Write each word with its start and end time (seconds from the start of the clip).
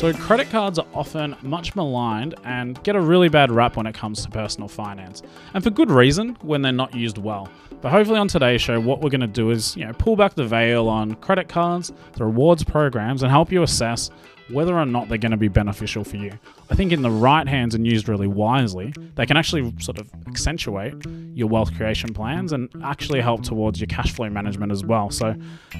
So, 0.00 0.14
credit 0.14 0.48
cards 0.48 0.78
are 0.78 0.86
often 0.94 1.36
much 1.42 1.76
maligned 1.76 2.34
and 2.44 2.82
get 2.84 2.96
a 2.96 3.00
really 3.02 3.28
bad 3.28 3.50
rap 3.50 3.76
when 3.76 3.84
it 3.84 3.94
comes 3.94 4.24
to 4.24 4.30
personal 4.30 4.66
finance, 4.66 5.22
and 5.52 5.62
for 5.62 5.68
good 5.68 5.90
reason 5.90 6.38
when 6.40 6.62
they're 6.62 6.72
not 6.72 6.94
used 6.94 7.18
well. 7.18 7.50
But 7.82 7.92
hopefully, 7.92 8.18
on 8.18 8.26
today's 8.26 8.62
show, 8.62 8.80
what 8.80 9.02
we're 9.02 9.10
going 9.10 9.20
to 9.20 9.26
do 9.26 9.50
is 9.50 9.76
you 9.76 9.84
know 9.84 9.92
pull 9.92 10.16
back 10.16 10.32
the 10.32 10.46
veil 10.46 10.88
on 10.88 11.16
credit 11.16 11.50
cards, 11.50 11.92
the 12.14 12.24
rewards 12.24 12.64
programs, 12.64 13.22
and 13.22 13.30
help 13.30 13.52
you 13.52 13.62
assess 13.62 14.08
whether 14.52 14.76
or 14.76 14.86
not 14.86 15.08
they're 15.08 15.18
going 15.18 15.30
to 15.30 15.36
be 15.36 15.48
beneficial 15.48 16.04
for 16.04 16.16
you. 16.16 16.32
I 16.70 16.74
think 16.74 16.92
in 16.92 17.02
the 17.02 17.10
right 17.10 17.46
hands 17.46 17.74
and 17.74 17.86
used 17.86 18.08
really 18.08 18.26
wisely, 18.26 18.92
they 19.14 19.26
can 19.26 19.36
actually 19.36 19.72
sort 19.80 19.98
of 19.98 20.10
accentuate 20.26 20.94
your 21.34 21.48
wealth 21.48 21.74
creation 21.76 22.12
plans 22.14 22.52
and 22.52 22.68
actually 22.84 23.20
help 23.20 23.42
towards 23.42 23.80
your 23.80 23.86
cash 23.88 24.12
flow 24.12 24.28
management 24.28 24.72
as 24.72 24.84
well. 24.84 25.10
So, 25.10 25.34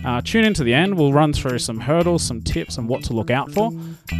uh, 0.04 0.20
tune 0.22 0.44
in 0.44 0.54
to 0.54 0.64
the 0.64 0.74
end. 0.74 0.96
We'll 0.96 1.12
run 1.12 1.32
through 1.32 1.58
some 1.58 1.80
hurdles, 1.80 2.22
some 2.22 2.42
tips, 2.42 2.78
and 2.78 2.88
what 2.88 3.04
to 3.04 3.12
look 3.12 3.30
out 3.30 3.52
for. 3.52 3.72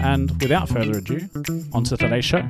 And 0.02 0.30
without 0.41 0.69
further 0.69 0.98
ado, 0.98 1.28
on 1.73 1.84
to 1.84 1.97
today's 1.97 2.25
show. 2.25 2.42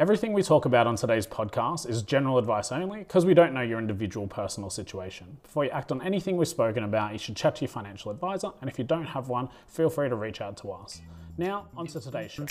Everything 0.00 0.32
we 0.32 0.44
talk 0.44 0.64
about 0.64 0.86
on 0.86 0.94
today's 0.94 1.26
podcast 1.26 1.90
is 1.90 2.02
general 2.02 2.38
advice 2.38 2.70
only 2.70 3.00
because 3.00 3.26
we 3.26 3.34
don't 3.34 3.52
know 3.52 3.62
your 3.62 3.80
individual 3.80 4.28
personal 4.28 4.70
situation. 4.70 5.38
Before 5.42 5.64
you 5.64 5.72
act 5.72 5.90
on 5.90 6.00
anything 6.02 6.36
we've 6.36 6.46
spoken 6.46 6.84
about, 6.84 7.12
you 7.12 7.18
should 7.18 7.34
chat 7.34 7.56
to 7.56 7.62
your 7.62 7.68
financial 7.68 8.12
advisor, 8.12 8.50
and 8.60 8.70
if 8.70 8.78
you 8.78 8.84
don't 8.84 9.06
have 9.06 9.28
one, 9.28 9.48
feel 9.66 9.90
free 9.90 10.08
to 10.08 10.14
reach 10.14 10.40
out 10.40 10.56
to 10.58 10.70
us. 10.70 11.00
Now, 11.36 11.66
on 11.76 11.88
to 11.88 12.00
today's 12.00 12.30
show. 12.30 12.46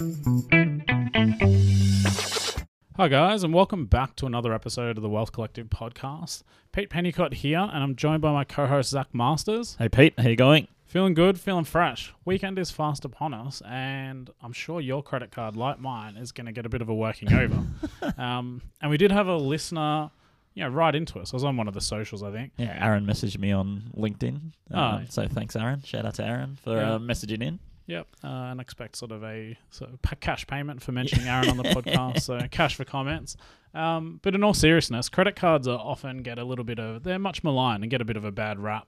Hi, 2.98 3.08
guys, 3.08 3.46
and 3.46 3.54
welcome 3.54 3.86
back 3.86 4.18
to 4.18 4.26
another 4.26 4.54
episode 4.54 4.98
of 4.98 5.02
the 5.02 5.08
Wealth 5.08 5.32
Collective 5.32 5.68
podcast. 5.68 6.44
Pete 6.74 6.90
Pennicott 6.90 7.36
here, 7.36 7.60
and 7.60 7.82
I'm 7.82 7.96
joined 7.96 8.22
by 8.22 8.34
my 8.34 8.44
co 8.44 8.68
host, 8.68 8.90
Zac 8.90 9.16
Masters. 9.16 9.78
Hey 9.80 9.88
Pete, 9.88 10.16
how 10.20 10.28
you 10.28 10.36
going? 10.36 10.68
Feeling 10.88 11.14
good, 11.14 11.38
feeling 11.38 11.66
fresh. 11.66 12.14
Weekend 12.24 12.58
is 12.58 12.72
fast 12.72 13.04
upon 13.04 13.34
us, 13.34 13.62
and 13.68 14.30
I'm 14.42 14.54
sure 14.54 14.80
your 14.80 15.04
credit 15.04 15.32
card, 15.32 15.58
like 15.58 15.80
mine, 15.82 16.16
is 16.16 16.32
going 16.32 16.46
to 16.46 16.54
get 16.54 16.66
a 16.66 16.70
bit 16.70 16.82
of 16.82 16.88
a 16.88 16.96
working 16.96 17.34
over. 17.34 17.62
um, 18.18 18.62
and 18.82 18.90
we 18.90 18.98
did 18.98 19.12
have 19.12 19.28
a 19.28 19.36
listener, 19.36 20.10
you 20.54 20.64
know, 20.64 20.70
right 20.70 20.96
into 20.96 21.20
us. 21.20 21.34
I 21.34 21.36
was 21.36 21.44
on 21.44 21.58
one 21.58 21.68
of 21.68 21.74
the 21.74 21.82
socials, 21.82 22.24
I 22.24 22.32
think. 22.32 22.54
Yeah, 22.56 22.78
Aaron 22.82 23.06
messaged 23.06 23.38
me 23.38 23.52
on 23.52 23.92
LinkedIn. 23.98 24.54
Uh, 24.74 25.00
Oh. 25.02 25.06
so 25.10 25.28
thanks, 25.28 25.58
Aaron. 25.58 25.82
Shout 25.84 26.06
out 26.06 26.14
to 26.16 26.24
Aaron 26.26 26.58
for 26.64 26.78
Yeah. 26.78 26.94
uh, 26.94 27.00
messaging 27.00 27.44
in. 27.44 27.60
Yep, 27.88 28.08
uh, 28.24 28.28
and 28.28 28.62
expect 28.62 28.96
sort 28.98 29.12
of 29.12 29.24
a 29.26 29.58
sort 29.72 29.92
of 29.92 30.20
cash 30.22 30.48
payment 30.48 30.82
for 30.82 30.94
mentioning 30.94 31.28
Aaron 31.28 31.50
on 31.50 31.58
the 31.58 31.64
podcast. 31.64 32.22
So 32.22 32.40
cash 32.50 32.76
for 32.76 32.86
comments. 32.86 33.36
Um, 33.74 34.20
but 34.24 34.36
in 34.36 34.44
all 34.44 34.54
seriousness, 34.54 35.10
credit 35.10 35.36
cards 35.36 35.68
are 35.68 35.78
often 35.80 36.22
get 36.22 36.40
a 36.40 36.44
little 36.46 36.66
bit 36.66 36.80
of 36.80 37.04
they're 37.04 37.20
much 37.20 37.44
maligned 37.44 37.84
and 37.84 37.92
get 37.92 38.02
a 38.02 38.06
bit 38.06 38.16
of 38.18 38.24
a 38.26 38.32
bad 38.32 38.60
rap 38.60 38.88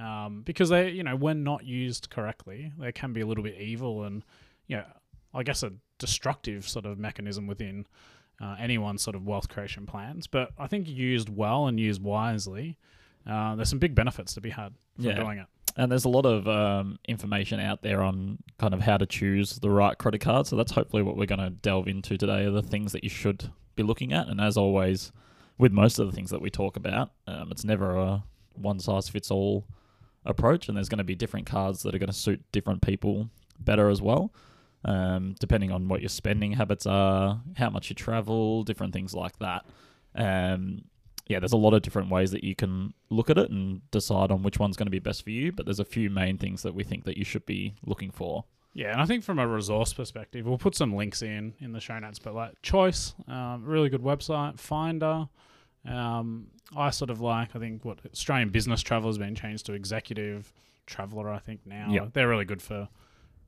um, 0.00 0.42
because 0.44 0.68
they 0.68 0.90
you 0.90 1.02
know 1.02 1.16
when 1.16 1.42
not 1.44 1.64
used 1.64 2.10
correctly 2.10 2.72
they 2.78 2.92
can 2.92 3.12
be 3.12 3.20
a 3.20 3.26
little 3.26 3.44
bit 3.44 3.58
evil 3.58 4.04
and 4.04 4.22
you 4.66 4.76
know 4.76 4.84
I 5.34 5.42
guess 5.42 5.62
a 5.62 5.72
destructive 5.98 6.68
sort 6.68 6.86
of 6.86 6.98
mechanism 6.98 7.46
within 7.46 7.86
uh, 8.40 8.56
anyone's 8.58 9.02
sort 9.02 9.16
of 9.16 9.26
wealth 9.26 9.48
creation 9.48 9.86
plans. 9.86 10.26
But 10.26 10.50
I 10.58 10.66
think 10.66 10.88
used 10.88 11.28
well 11.34 11.66
and 11.66 11.78
used 11.80 12.02
wisely, 12.02 12.76
uh, 13.26 13.54
there's 13.56 13.68
some 13.70 13.78
big 13.78 13.94
benefits 13.94 14.34
to 14.34 14.40
be 14.40 14.50
had 14.50 14.74
from 14.94 15.04
Yeah. 15.04 15.14
doing 15.14 15.38
it. 15.38 15.46
And 15.78 15.90
there's 15.92 16.06
a 16.06 16.10
lot 16.10 16.24
of 16.24 16.48
um, 16.48 16.98
information 17.06 17.60
out 17.60 17.82
there 17.82 18.02
on 18.02 18.38
kind 18.58 18.72
of 18.72 18.80
how 18.80 18.96
to 18.96 19.04
choose 19.04 19.58
the 19.58 19.68
right 19.70 19.96
credit 19.98 20.20
card. 20.22 20.46
So 20.46 20.56
that's 20.56 20.72
hopefully 20.72 21.02
what 21.02 21.16
we're 21.18 21.26
going 21.26 21.40
to 21.40 21.50
delve 21.50 21.86
into 21.88 22.16
today 22.16 22.44
are 22.46 22.50
the 22.50 22.62
things 22.62 22.92
that 22.92 23.04
you 23.04 23.10
should 23.10 23.50
be 23.74 23.82
looking 23.82 24.12
at. 24.14 24.28
And 24.28 24.40
as 24.40 24.56
always, 24.56 25.12
with 25.58 25.72
most 25.72 25.98
of 25.98 26.06
the 26.06 26.12
things 26.12 26.30
that 26.30 26.40
we 26.40 26.48
talk 26.48 26.76
about, 26.76 27.10
um, 27.26 27.50
it's 27.52 27.64
never 27.64 27.94
a 27.94 28.24
one 28.54 28.78
size 28.80 29.06
fits 29.08 29.30
all 29.30 29.66
approach. 30.26 30.68
And 30.68 30.76
there's 30.76 30.88
going 30.88 30.98
to 30.98 31.04
be 31.04 31.14
different 31.14 31.46
cards 31.46 31.82
that 31.82 31.94
are 31.94 31.98
going 31.98 32.08
to 32.08 32.12
suit 32.12 32.42
different 32.52 32.82
people 32.82 33.28
better 33.58 33.88
as 33.88 34.02
well. 34.02 34.32
Um, 34.84 35.34
depending 35.40 35.72
on 35.72 35.88
what 35.88 36.00
your 36.00 36.08
spending 36.08 36.52
habits 36.52 36.86
are, 36.86 37.40
how 37.56 37.70
much 37.70 37.88
you 37.88 37.96
travel, 37.96 38.62
different 38.62 38.92
things 38.92 39.14
like 39.14 39.36
that. 39.40 39.66
Um, 40.14 40.82
yeah, 41.26 41.40
there's 41.40 41.52
a 41.52 41.56
lot 41.56 41.74
of 41.74 41.82
different 41.82 42.08
ways 42.08 42.30
that 42.30 42.44
you 42.44 42.54
can 42.54 42.94
look 43.10 43.28
at 43.30 43.38
it 43.38 43.50
and 43.50 43.88
decide 43.90 44.30
on 44.30 44.42
which 44.42 44.60
one's 44.60 44.76
going 44.76 44.86
to 44.86 44.90
be 44.92 45.00
best 45.00 45.24
for 45.24 45.30
you. 45.30 45.50
But 45.50 45.66
there's 45.66 45.80
a 45.80 45.84
few 45.84 46.08
main 46.08 46.38
things 46.38 46.62
that 46.62 46.74
we 46.74 46.84
think 46.84 47.04
that 47.04 47.16
you 47.16 47.24
should 47.24 47.44
be 47.46 47.74
looking 47.84 48.12
for. 48.12 48.44
Yeah, 48.74 48.92
and 48.92 49.00
I 49.00 49.06
think 49.06 49.24
from 49.24 49.38
a 49.38 49.48
resource 49.48 49.92
perspective, 49.92 50.46
we'll 50.46 50.58
put 50.58 50.74
some 50.76 50.94
links 50.94 51.22
in 51.22 51.54
in 51.60 51.72
the 51.72 51.80
show 51.80 51.98
notes. 51.98 52.18
But 52.18 52.34
like 52.34 52.60
Choice, 52.62 53.14
um, 53.26 53.64
really 53.64 53.88
good 53.88 54.02
website. 54.02 54.60
Finder, 54.60 55.28
um, 55.88 56.48
I 56.74 56.90
sort 56.90 57.10
of 57.10 57.20
like. 57.20 57.54
I 57.54 57.58
think 57.58 57.84
what 57.84 57.98
Australian 58.12 58.48
Business 58.48 58.82
Travel 58.82 59.08
has 59.08 59.18
been 59.18 59.34
changed 59.34 59.66
to 59.66 59.72
Executive 59.74 60.52
Traveller. 60.86 61.30
I 61.30 61.38
think 61.38 61.60
now 61.66 61.88
Yeah. 61.90 62.06
they're 62.12 62.28
really 62.28 62.44
good 62.44 62.62
for. 62.62 62.88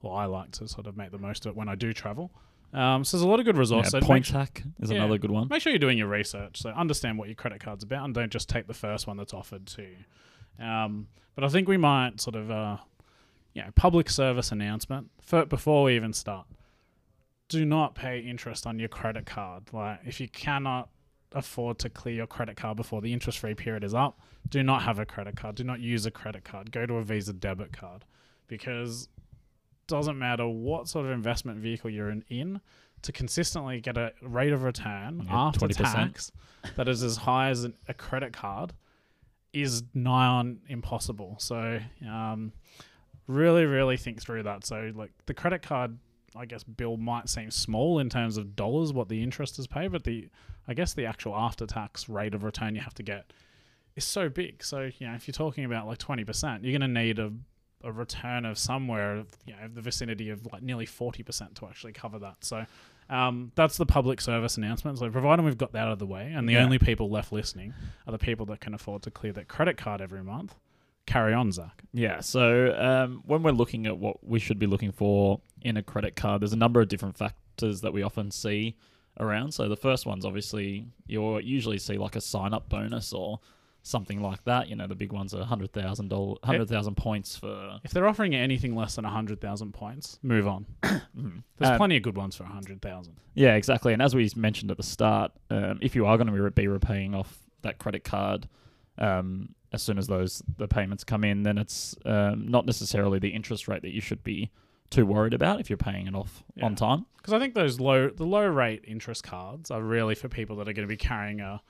Well, 0.02 0.12
I 0.14 0.26
like 0.26 0.52
to 0.52 0.68
sort 0.68 0.86
of 0.86 0.96
make 0.96 1.10
the 1.10 1.18
most 1.18 1.44
of 1.46 1.50
it 1.50 1.56
when 1.56 1.68
I 1.68 1.74
do 1.74 1.92
travel. 1.92 2.30
Um, 2.72 3.02
so 3.02 3.16
there's 3.16 3.24
a 3.24 3.28
lot 3.28 3.40
of 3.40 3.46
good 3.46 3.56
Yeah, 3.56 3.60
resources. 3.60 3.90
so 3.92 3.98
make 3.98 4.06
Point 4.06 4.26
sure- 4.26 4.46
is 4.78 4.90
Yeah. 4.90 4.98
another 4.98 5.18
good 5.18 5.30
one. 5.30 5.48
Make 5.48 5.62
sure 5.62 5.72
you're 5.72 5.78
doing 5.80 5.98
your 5.98 6.06
research. 6.08 6.58
So 6.60 6.70
understand 6.70 7.18
what 7.18 7.28
your 7.28 7.34
credit 7.34 7.60
card's 7.60 7.82
about, 7.82 8.04
and 8.04 8.14
don't 8.14 8.30
just 8.30 8.48
take 8.48 8.66
the 8.66 8.74
first 8.74 9.06
one 9.06 9.16
that's 9.16 9.34
offered 9.34 9.66
to 9.66 9.82
you. 9.82 10.64
Um, 10.64 11.08
but 11.34 11.44
I 11.44 11.48
think 11.48 11.66
we 11.66 11.76
might 11.78 12.20
sort 12.20 12.36
of, 12.36 12.50
uh, 12.50 12.76
you 13.54 13.62
know, 13.62 13.70
public 13.74 14.10
service 14.10 14.52
announcement 14.52 15.10
for, 15.20 15.44
before 15.46 15.84
we 15.84 15.96
even 15.96 16.12
start. 16.12 16.46
Do 17.48 17.64
not 17.64 17.94
pay 17.94 18.20
interest 18.20 18.66
on 18.66 18.78
your 18.78 18.88
credit 18.90 19.24
card. 19.26 19.72
Like 19.72 20.00
if 20.04 20.20
you 20.20 20.28
cannot 20.28 20.90
afford 21.32 21.78
to 21.80 21.90
clear 21.90 22.14
your 22.14 22.26
credit 22.26 22.56
card 22.56 22.76
before 22.76 23.00
the 23.00 23.12
interest-free 23.12 23.54
period 23.54 23.84
is 23.84 23.94
up, 23.94 24.18
do 24.48 24.62
not 24.62 24.82
have 24.82 24.98
a 24.98 25.04
credit 25.06 25.36
card. 25.36 25.56
Do 25.56 25.64
not 25.64 25.80
use 25.80 26.06
a 26.06 26.10
credit 26.10 26.44
card. 26.44 26.70
Go 26.72 26.86
to 26.86 26.94
a 26.94 27.02
Visa 27.02 27.32
debit 27.32 27.72
card 27.72 28.04
because 28.46 29.08
doesn't 29.86 30.18
matter 30.18 30.46
what 30.46 30.88
sort 30.88 31.06
of 31.06 31.12
investment 31.12 31.58
vehicle 31.58 31.90
you're 31.90 32.10
in, 32.10 32.24
in 32.28 32.60
to 33.02 33.12
consistently 33.12 33.80
get 33.80 33.96
a 33.96 34.12
rate 34.22 34.52
of 34.52 34.62
return 34.62 35.22
Yeah, 35.24 35.34
after 35.34 35.66
20%. 35.66 35.76
tax 35.76 36.32
that 36.76 36.88
is 36.88 37.02
as 37.02 37.16
high 37.18 37.48
as 37.50 37.66
a 37.86 37.94
credit 37.94 38.32
card 38.32 38.72
is 39.52 39.82
nigh 39.94 40.26
on 40.26 40.60
impossible. 40.68 41.36
So, 41.38 41.80
um, 42.06 42.52
really, 43.26 43.64
really 43.64 43.96
think 43.96 44.20
through 44.20 44.42
that. 44.44 44.66
So, 44.66 44.92
like 44.94 45.10
the 45.26 45.34
credit 45.34 45.62
card, 45.62 45.98
I 46.36 46.44
guess 46.46 46.62
bill 46.64 46.96
might 46.96 47.28
seem 47.28 47.50
small 47.50 47.98
in 47.98 48.08
terms 48.10 48.36
of 48.36 48.54
dollars 48.54 48.92
what 48.92 49.08
the 49.08 49.22
interest 49.22 49.58
is 49.58 49.66
paid, 49.66 49.92
but 49.92 50.04
the 50.04 50.28
I 50.66 50.74
guess 50.74 50.92
the 50.94 51.06
actual 51.06 51.34
after 51.34 51.66
tax 51.66 52.08
rate 52.08 52.34
of 52.34 52.44
return 52.44 52.74
you 52.74 52.82
have 52.82 52.94
to 52.94 53.02
get 53.02 53.32
is 53.96 54.04
so 54.04 54.28
big. 54.28 54.62
So, 54.62 54.90
you 54.98 55.06
know, 55.06 55.14
if 55.14 55.26
you're 55.26 55.32
talking 55.32 55.64
about 55.64 55.86
like 55.86 55.98
twenty 55.98 56.24
percent, 56.24 56.62
you're 56.64 56.78
going 56.78 56.92
to 56.94 57.00
need 57.02 57.18
a 57.18 57.32
a 57.84 57.92
return 57.92 58.44
of 58.44 58.58
somewhere, 58.58 59.24
you 59.46 59.52
know, 59.52 59.68
the 59.72 59.80
vicinity 59.80 60.30
of 60.30 60.44
like 60.52 60.62
nearly 60.62 60.84
forty 60.86 61.22
percent 61.22 61.54
to 61.56 61.66
actually 61.66 61.92
cover 61.92 62.18
that. 62.18 62.44
So, 62.44 62.66
um, 63.08 63.52
that's 63.54 63.76
the 63.76 63.86
public 63.86 64.20
service 64.20 64.56
announcement. 64.56 64.98
So, 64.98 65.08
providing 65.10 65.44
we've 65.44 65.56
got 65.56 65.72
that 65.72 65.86
out 65.86 65.92
of 65.92 65.98
the 65.98 66.06
way, 66.06 66.32
and 66.34 66.48
the 66.48 66.54
Yeah. 66.54 66.64
only 66.64 66.78
people 66.78 67.08
left 67.08 67.32
listening 67.32 67.72
are 68.06 68.12
the 68.12 68.18
people 68.18 68.44
that 68.46 68.60
can 68.60 68.74
afford 68.74 69.02
to 69.04 69.10
clear 69.10 69.32
that 69.34 69.48
credit 69.48 69.76
card 69.76 70.00
every 70.00 70.22
month. 70.22 70.54
Carry 71.08 71.32
on, 71.32 71.50
Zac. 71.52 71.82
Yeah. 71.94 72.20
So 72.20 72.74
um, 72.78 73.22
when 73.24 73.42
we're 73.42 73.52
looking 73.52 73.86
at 73.86 73.96
what 73.96 74.22
we 74.22 74.38
should 74.38 74.58
be 74.58 74.66
looking 74.66 74.92
for 74.92 75.40
in 75.62 75.78
a 75.78 75.82
credit 75.82 76.16
card, 76.16 76.42
there's 76.42 76.52
a 76.52 76.56
number 76.56 76.82
of 76.82 76.88
different 76.88 77.16
factors 77.16 77.80
that 77.80 77.94
we 77.94 78.02
often 78.02 78.30
see 78.30 78.76
around. 79.18 79.52
So 79.54 79.68
the 79.70 79.76
first 79.76 80.04
one's 80.04 80.26
obviously 80.26 80.84
you'll 81.06 81.40
usually 81.40 81.78
see 81.78 81.96
like 81.96 82.14
a 82.14 82.20
sign 82.20 82.52
up 82.52 82.68
bonus 82.68 83.14
or 83.14 83.40
something 83.82 84.20
like 84.20 84.44
that. 84.44 84.68
You 84.68 84.76
know, 84.76 84.86
the 84.86 84.94
big 84.94 85.12
ones 85.12 85.32
are 85.32 85.42
hundred 85.46 85.72
thousand 85.72 86.08
dollars, 86.08 86.36
hundred 86.44 86.68
thousand 86.68 86.96
points 86.98 87.36
for. 87.36 87.78
If 87.84 87.92
they're 87.92 88.06
offering 88.06 88.34
you 88.34 88.38
anything 88.38 88.76
less 88.76 88.96
than 88.96 89.04
hundred 89.06 89.40
thousand 89.40 89.72
points, 89.72 90.18
move 90.22 90.46
on. 90.46 90.66
Mhm. 91.18 91.42
There's 91.56 91.70
Um, 91.70 91.78
plenty 91.78 91.96
of 91.96 92.02
good 92.02 92.16
ones 92.18 92.36
for 92.36 92.44
hundred 92.44 92.82
thousand. 92.82 93.14
Yeah, 93.34 93.54
exactly. 93.54 93.94
And 93.94 94.02
as 94.02 94.14
we 94.14 94.30
mentioned 94.36 94.70
at 94.70 94.76
the 94.76 94.82
start, 94.82 95.32
um, 95.50 95.78
if 95.80 95.96
you 95.96 96.04
are 96.04 96.16
going 96.18 96.26
to 96.32 96.50
be, 96.50 96.62
be 96.62 96.68
repaying 96.68 97.14
off 97.14 97.40
that 97.62 97.78
credit 97.78 98.04
card 98.04 98.46
um, 98.98 99.54
as 99.72 99.82
soon 99.82 99.98
as 99.98 100.06
those 100.06 100.42
the 100.56 100.66
payments 100.68 101.04
come 101.04 101.24
in, 101.24 101.42
then 101.42 101.58
it's 101.58 101.94
um, 102.04 102.48
not 102.48 102.64
necessarily 102.66 103.18
the 103.18 103.28
interest 103.28 103.68
rate 103.68 103.82
that 103.82 103.92
you 103.94 104.00
should 104.00 104.22
be 104.24 104.50
too 104.90 105.04
worried 105.04 105.34
about 105.34 105.60
if 105.60 105.68
you're 105.68 105.76
paying 105.76 106.06
it 106.06 106.14
off 106.14 106.42
Yeah. 106.56 106.64
on 106.64 106.74
time. 106.74 107.04
Because 107.18 107.34
I 107.34 107.38
think 107.38 107.54
those 107.54 107.78
low, 107.78 108.08
the 108.08 108.24
low 108.24 108.46
rate 108.46 108.82
interest 108.86 109.22
cards 109.22 109.70
are 109.70 109.82
really 109.82 110.14
for 110.14 110.28
people 110.28 110.56
that 110.56 110.68
are 110.68 110.72
going 110.72 110.88
to 110.88 110.92
be 110.92 110.96
carrying 110.96 111.40
a, 111.40 111.60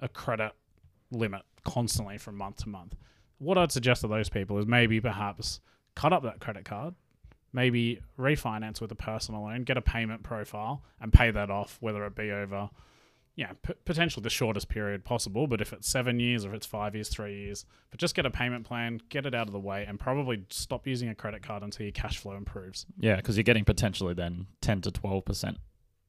a 0.00 0.08
credit 0.08 0.52
limit 1.10 1.42
constantly 1.64 2.18
from 2.18 2.36
month 2.36 2.56
to 2.58 2.68
month. 2.68 2.94
What 3.38 3.56
I'd 3.56 3.72
suggest 3.72 4.02
to 4.02 4.08
those 4.08 4.28
people 4.28 4.58
is 4.58 4.66
maybe 4.66 5.00
perhaps 5.00 5.60
cut 5.94 6.12
up 6.12 6.22
that 6.24 6.40
credit 6.40 6.66
card, 6.66 6.94
maybe 7.52 8.00
refinance 8.18 8.80
with 8.82 8.92
a 8.92 8.96
personal 8.96 9.42
loan, 9.44 9.62
get 9.64 9.78
a 9.78 9.82
payment 9.82 10.22
profile, 10.22 10.82
and 11.00 11.12
pay 11.12 11.30
that 11.30 11.50
off, 11.50 11.78
whether 11.80 12.04
it 12.04 12.14
be 12.14 12.30
over, 12.30 12.68
yeah, 13.36 13.52
p- 13.62 13.74
potentially 13.84 14.22
the 14.22 14.30
shortest 14.30 14.68
period 14.70 15.04
possible. 15.04 15.46
But 15.46 15.60
if 15.60 15.72
it's 15.72 15.86
seven 15.86 16.18
years 16.18 16.44
or 16.44 16.48
if 16.48 16.54
it's 16.54 16.66
five 16.66 16.94
years, 16.94 17.10
three 17.10 17.44
years, 17.44 17.66
but 17.90 18.00
just 18.00 18.14
get 18.14 18.24
a 18.24 18.30
payment 18.30 18.64
plan, 18.64 19.00
get 19.10 19.26
it 19.26 19.34
out 19.34 19.46
of 19.46 19.52
the 19.52 19.60
way, 19.60 19.84
and 19.86 20.00
probably 20.00 20.44
stop 20.48 20.86
using 20.86 21.10
a 21.10 21.14
credit 21.14 21.42
card 21.42 21.62
until 21.62 21.84
your 21.84 21.92
cash 21.92 22.16
flow 22.16 22.34
improves. 22.34 22.86
Yeah, 22.98 23.16
because 23.16 23.36
you're 23.36 23.44
getting 23.44 23.64
potentially 23.64 24.14
then 24.14 24.46
ten 24.62 24.80
to 24.80 24.90
twelve 24.90 25.26
percent 25.26 25.58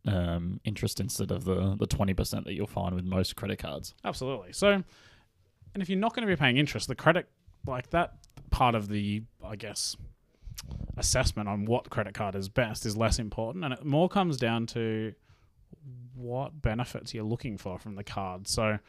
um, 0.07 0.61
interest 0.63 1.01
instead 1.01 1.31
of 1.31 1.43
the 1.43 1.75
the 1.77 1.85
twenty 1.85 2.13
percent 2.13 2.45
that 2.45 2.53
you'll 2.53 2.65
find 2.65 2.95
with 2.95 3.03
most 3.03 3.35
credit 3.35 3.59
cards. 3.59 3.93
Absolutely. 4.05 4.53
So, 4.53 4.83
and 5.73 5.83
if 5.83 5.89
you're 5.89 5.99
not 5.99 6.15
going 6.15 6.25
to 6.25 6.33
be 6.33 6.39
paying 6.39 6.55
interest, 6.55 6.87
the 6.87 6.95
credit, 6.95 7.27
like 7.65 7.89
that 7.89 8.13
part 8.51 8.73
of 8.73 8.87
the, 8.87 9.23
I 9.45 9.57
guess, 9.57 9.97
assessment 10.95 11.49
on 11.49 11.65
what 11.65 11.89
credit 11.89 12.13
card 12.13 12.35
is 12.35 12.47
best 12.47 12.85
is 12.85 12.95
less 12.95 13.19
important, 13.19 13.65
and 13.65 13.73
it 13.73 13.83
more 13.83 14.07
comes 14.07 14.37
down 14.37 14.65
to 14.67 15.13
what 16.17 16.61
benefits 16.61 17.13
you're 17.13 17.23
looking 17.23 17.57
for 17.57 17.79
from 17.79 17.95
the 17.95 18.03
card. 18.03 18.47
So. 18.47 18.79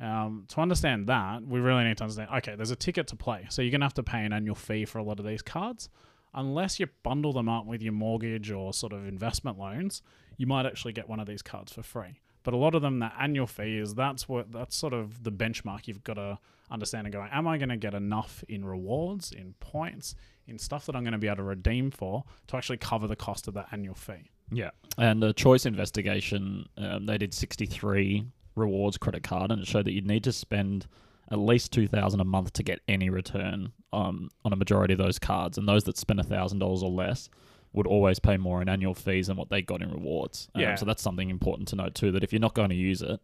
Um, 0.00 0.46
to 0.48 0.60
understand 0.60 1.06
that, 1.06 1.46
we 1.46 1.60
really 1.60 1.84
need 1.84 1.98
to 1.98 2.02
understand. 2.02 2.28
Okay, 2.38 2.56
there's 2.56 2.72
a 2.72 2.76
ticket 2.76 3.06
to 3.06 3.16
play, 3.16 3.46
so 3.48 3.62
you're 3.62 3.70
gonna 3.70 3.84
have 3.84 3.94
to 3.94 4.02
pay 4.02 4.24
an 4.24 4.32
annual 4.32 4.56
fee 4.56 4.84
for 4.86 4.98
a 4.98 5.04
lot 5.04 5.20
of 5.20 5.24
these 5.24 5.40
cards. 5.40 5.88
Unless 6.34 6.80
you 6.80 6.88
bundle 7.04 7.32
them 7.32 7.48
up 7.48 7.64
with 7.64 7.80
your 7.80 7.92
mortgage 7.92 8.50
or 8.50 8.74
sort 8.74 8.92
of 8.92 9.06
investment 9.06 9.56
loans, 9.56 10.02
you 10.36 10.48
might 10.48 10.66
actually 10.66 10.92
get 10.92 11.08
one 11.08 11.20
of 11.20 11.28
these 11.28 11.42
cards 11.42 11.72
for 11.72 11.84
free. 11.84 12.18
But 12.42 12.54
a 12.54 12.56
lot 12.58 12.74
of 12.74 12.82
them, 12.82 12.98
that 12.98 13.14
annual 13.18 13.46
fee 13.46 13.78
is 13.78 13.94
that's 13.94 14.28
what 14.28 14.52
that's 14.52 14.76
sort 14.76 14.92
of 14.92 15.24
the 15.24 15.32
benchmark 15.32 15.88
you've 15.88 16.04
got 16.04 16.14
to 16.14 16.38
understand 16.70 17.06
and 17.06 17.12
go. 17.12 17.26
Am 17.30 17.48
I 17.48 17.56
going 17.56 17.70
to 17.70 17.76
get 17.76 17.94
enough 17.94 18.44
in 18.48 18.64
rewards, 18.64 19.32
in 19.32 19.54
points, 19.60 20.14
in 20.46 20.58
stuff 20.58 20.86
that 20.86 20.94
I'm 20.94 21.04
going 21.04 21.12
to 21.12 21.18
be 21.18 21.26
able 21.26 21.38
to 21.38 21.42
redeem 21.42 21.90
for 21.90 22.24
to 22.48 22.56
actually 22.56 22.76
cover 22.78 23.06
the 23.06 23.16
cost 23.16 23.48
of 23.48 23.54
that 23.54 23.68
annual 23.72 23.94
fee? 23.94 24.30
Yeah. 24.50 24.70
And 24.98 25.22
the 25.22 25.32
choice 25.32 25.66
investigation, 25.66 26.68
um, 26.78 27.06
they 27.06 27.18
did 27.18 27.34
63 27.34 28.24
rewards 28.56 28.96
credit 28.96 29.22
card, 29.22 29.50
and 29.50 29.60
it 29.60 29.66
showed 29.66 29.86
that 29.86 29.92
you'd 29.92 30.06
need 30.06 30.24
to 30.24 30.32
spend 30.32 30.86
at 31.30 31.38
least 31.38 31.72
2000 31.72 32.20
a 32.20 32.24
month 32.24 32.52
to 32.52 32.62
get 32.62 32.80
any 32.86 33.08
return 33.08 33.72
um, 33.92 34.28
on 34.44 34.52
a 34.52 34.56
majority 34.56 34.92
of 34.92 34.98
those 34.98 35.18
cards. 35.18 35.58
And 35.58 35.66
those 35.66 35.84
that 35.84 35.96
spend 35.96 36.20
$1,000 36.20 36.62
or 36.82 36.90
less 36.90 37.28
would 37.72 37.86
always 37.86 38.20
pay 38.20 38.36
more 38.36 38.62
in 38.62 38.68
annual 38.68 38.94
fees 38.94 39.26
than 39.26 39.36
what 39.36 39.48
they 39.50 39.62
got 39.62 39.82
in 39.82 39.90
rewards. 39.90 40.48
Um, 40.54 40.60
Yeah. 40.60 40.74
So 40.76 40.84
that's 40.84 41.02
something 41.02 41.30
important 41.30 41.68
to 41.68 41.76
note 41.76 41.94
too, 41.94 42.12
that 42.12 42.22
if 42.22 42.32
you're 42.32 42.40
not 42.40 42.54
going 42.54 42.68
to 42.70 42.76
use 42.76 43.02
it, 43.02 43.20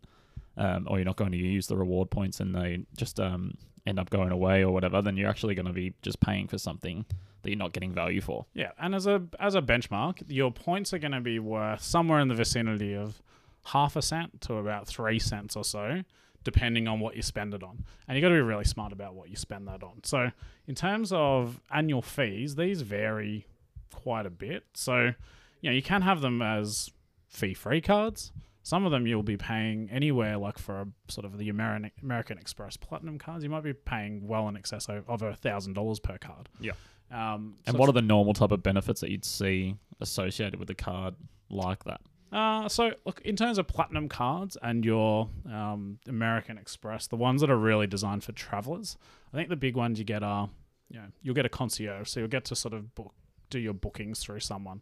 um, 0.60 0.86
or 0.88 0.98
you're 0.98 1.06
not 1.06 1.16
going 1.16 1.32
to 1.32 1.38
use 1.38 1.66
the 1.66 1.76
reward 1.76 2.10
points 2.10 2.38
and 2.38 2.54
they 2.54 2.84
just 2.96 3.18
um, 3.18 3.54
end 3.86 3.98
up 3.98 4.10
going 4.10 4.30
away 4.30 4.62
or 4.62 4.72
whatever, 4.72 5.00
then 5.00 5.16
you're 5.16 5.28
actually 5.28 5.54
going 5.54 5.66
to 5.66 5.72
be 5.72 5.94
just 6.02 6.20
paying 6.20 6.46
for 6.46 6.58
something 6.58 7.06
that 7.42 7.50
you're 7.50 7.58
not 7.58 7.72
getting 7.72 7.94
value 7.94 8.20
for. 8.20 8.44
Yeah, 8.52 8.72
and 8.78 8.94
as 8.94 9.06
a 9.06 9.22
as 9.40 9.54
a 9.54 9.62
benchmark, 9.62 10.22
your 10.28 10.52
points 10.52 10.92
are 10.92 10.98
going 10.98 11.12
to 11.12 11.22
be 11.22 11.38
worth 11.38 11.82
somewhere 11.82 12.20
in 12.20 12.28
the 12.28 12.34
vicinity 12.34 12.94
of 12.94 13.22
half 13.64 13.96
a 13.96 14.02
cent 14.02 14.42
to 14.42 14.54
about 14.54 14.86
three 14.86 15.18
cents 15.18 15.56
or 15.56 15.64
so, 15.64 16.02
depending 16.44 16.86
on 16.86 17.00
what 17.00 17.16
you 17.16 17.22
spend 17.22 17.54
it 17.54 17.62
on. 17.62 17.84
And 18.06 18.16
you've 18.16 18.22
got 18.22 18.28
to 18.28 18.34
be 18.34 18.40
really 18.42 18.64
smart 18.64 18.92
about 18.92 19.14
what 19.14 19.30
you 19.30 19.36
spend 19.36 19.66
that 19.68 19.82
on. 19.82 20.04
So, 20.04 20.30
in 20.66 20.74
terms 20.74 21.10
of 21.10 21.58
annual 21.72 22.02
fees, 22.02 22.56
these 22.56 22.82
vary 22.82 23.46
quite 23.94 24.26
a 24.26 24.30
bit. 24.30 24.64
So, 24.74 25.14
you 25.62 25.70
know, 25.70 25.74
you 25.74 25.82
can 25.82 26.02
have 26.02 26.20
them 26.20 26.42
as 26.42 26.90
fee-free 27.28 27.80
cards. 27.80 28.32
Some 28.70 28.84
of 28.87 28.93
them 28.93 29.05
you'll 29.05 29.25
be 29.25 29.37
paying 29.37 29.88
anywhere, 29.90 30.37
like 30.38 30.56
for 30.56 30.82
a, 30.82 30.87
sort 31.08 31.25
of 31.25 31.38
the 31.38 31.49
American 31.49 31.90
American 32.05 32.38
Express 32.38 32.76
Platinum 32.76 33.19
cards, 33.19 33.43
you 33.43 33.50
might 33.50 33.64
be 33.64 33.72
paying 33.72 34.28
well 34.28 34.46
in 34.49 34.56
excess 34.56 34.87
of, 34.88 35.38
thousand 35.40 35.72
dollars 35.72 35.99
per 35.99 36.19
card. 36.19 36.49
Yeah. 36.61 36.75
Um, 37.11 37.56
And 37.67 37.75
so 37.75 37.81
what 37.81 37.88
are 37.88 37.93
the 37.93 38.00
normal 38.00 38.32
type 38.32 38.52
of 38.52 38.62
benefits 38.62 39.00
that 39.00 39.11
you'd 39.11 39.25
see 39.25 39.75
associated 40.00 40.61
with 40.61 40.70
a 40.70 40.76
card 40.76 41.17
like 41.49 41.82
that? 41.82 42.00
Uh, 42.31 42.69
so 42.69 42.93
look, 43.05 43.20
in 43.25 43.34
terms 43.34 43.58
of 43.58 43.67
platinum 43.67 44.08
cards 44.08 44.56
and 44.62 44.84
your 44.84 45.28
um, 45.52 45.99
American 46.06 46.56
Express, 46.56 47.08
the 47.08 47.17
ones 47.17 47.40
that 47.40 47.50
are 47.50 47.58
really 47.58 47.88
designed 47.88 48.22
for 48.22 48.31
travelers, 48.31 48.96
I 49.32 49.37
think 49.37 49.49
the 49.49 49.56
big 49.56 49.75
ones 49.75 49.99
you 49.99 50.05
get 50.05 50.22
are, 50.22 50.49
you 50.88 51.00
know, 51.00 51.06
you'll 51.22 51.34
get 51.34 51.44
a 51.44 51.49
concierge, 51.49 52.08
so 52.08 52.20
you'll 52.20 52.28
get 52.28 52.44
to 52.44 52.55
sort 52.55 52.72
of 52.72 52.94
book, 52.94 53.14
do 53.50 53.58
your 53.58 53.75
bookings 53.75 54.20
through 54.20 54.38
someone. 54.38 54.81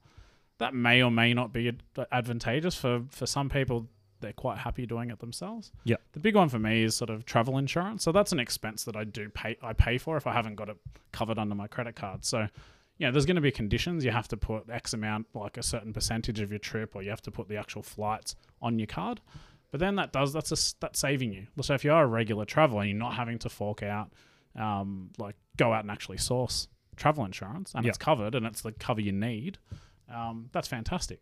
That 0.59 0.75
may 0.75 1.03
or 1.03 1.11
may 1.11 1.35
not 1.35 1.53
be 1.53 1.73
advantageous 2.13 2.75
for 2.75 3.05
for 3.11 3.27
some 3.27 3.49
people. 3.49 3.89
They're 4.21 4.33
quite 4.33 4.59
happy 4.59 4.85
doing 4.85 5.11
it 5.11 5.21
themselves. 5.21 5.71
Yep. 5.85 6.01
The 6.13 6.19
big 6.19 6.35
one 6.35 6.49
for 6.49 6.59
me 6.59 6.83
is 6.83 6.97
sort 6.97 7.09
of 7.09 7.25
travel 7.25 7.57
insurance. 7.57 8.03
So 8.03 8.11
that's 8.11 8.33
an 8.33 8.41
expense 8.41 8.83
that 8.85 8.97
I 8.97 9.05
do 9.05 9.29
pay. 9.29 9.57
I 9.63 9.73
pay 9.75 9.97
for 9.97 10.17
if 10.17 10.27
I 10.27 10.33
haven't 10.33 10.57
got 10.57 10.69
it 10.69 10.77
covered 11.13 11.39
under 11.39 11.55
my 11.55 11.69
credit 11.69 11.95
card. 11.95 12.25
So 12.25 12.49
you 12.97 13.07
know, 13.07 13.13
there's 13.13 13.27
going 13.27 13.37
to 13.37 13.41
be 13.41 13.53
conditions. 13.53 14.05
You 14.05 14.11
have 14.11 14.27
to 14.29 14.37
put 14.37 14.69
X 14.69 14.93
amount, 14.93 15.29
like 15.33 15.57
a 15.57 15.63
certain 15.63 15.93
percentage 15.93 16.41
of 16.41 16.51
your 16.51 16.59
trip, 16.59 16.97
or 16.97 17.03
you 17.03 17.11
have 17.11 17.23
to 17.23 17.31
put 17.31 17.49
the 17.49 17.57
actual 17.57 17.83
flights 17.85 18.35
on 18.61 18.81
your 18.81 18.89
card. 18.89 19.21
But 19.71 19.79
then 19.79 19.95
that 19.97 20.13
does 20.13 20.33
that's 20.33 20.51
a, 20.51 20.75
that's 20.81 20.99
saving 20.99 21.33
you. 21.33 21.47
So 21.63 21.75
if 21.75 21.85
you 21.85 21.93
are 21.93 22.03
a 22.03 22.07
regular 22.09 22.45
traveler 22.45 22.81
and 22.81 22.91
you're 22.91 22.99
not 22.99 23.15
having 23.15 23.39
to 23.41 23.49
fork 23.49 23.85
out, 23.85 24.13
um, 24.57 25.11
like 25.17 25.37
go 25.57 25.73
out 25.73 25.85
and 25.85 25.93
actually 25.93 26.19
source 26.19 26.67
travel 26.97 27.25
insurance, 27.25 27.73
and 27.77 27.85
Yeah. 27.85 27.91
it's 27.91 27.99
covered 27.99 28.35
and 28.35 28.45
it's 28.45 28.63
the 28.63 28.73
cover 28.73 29.01
you 29.01 29.13
need, 29.13 29.59
um, 30.15 30.49
that's 30.53 30.69
fantastic. 30.69 31.21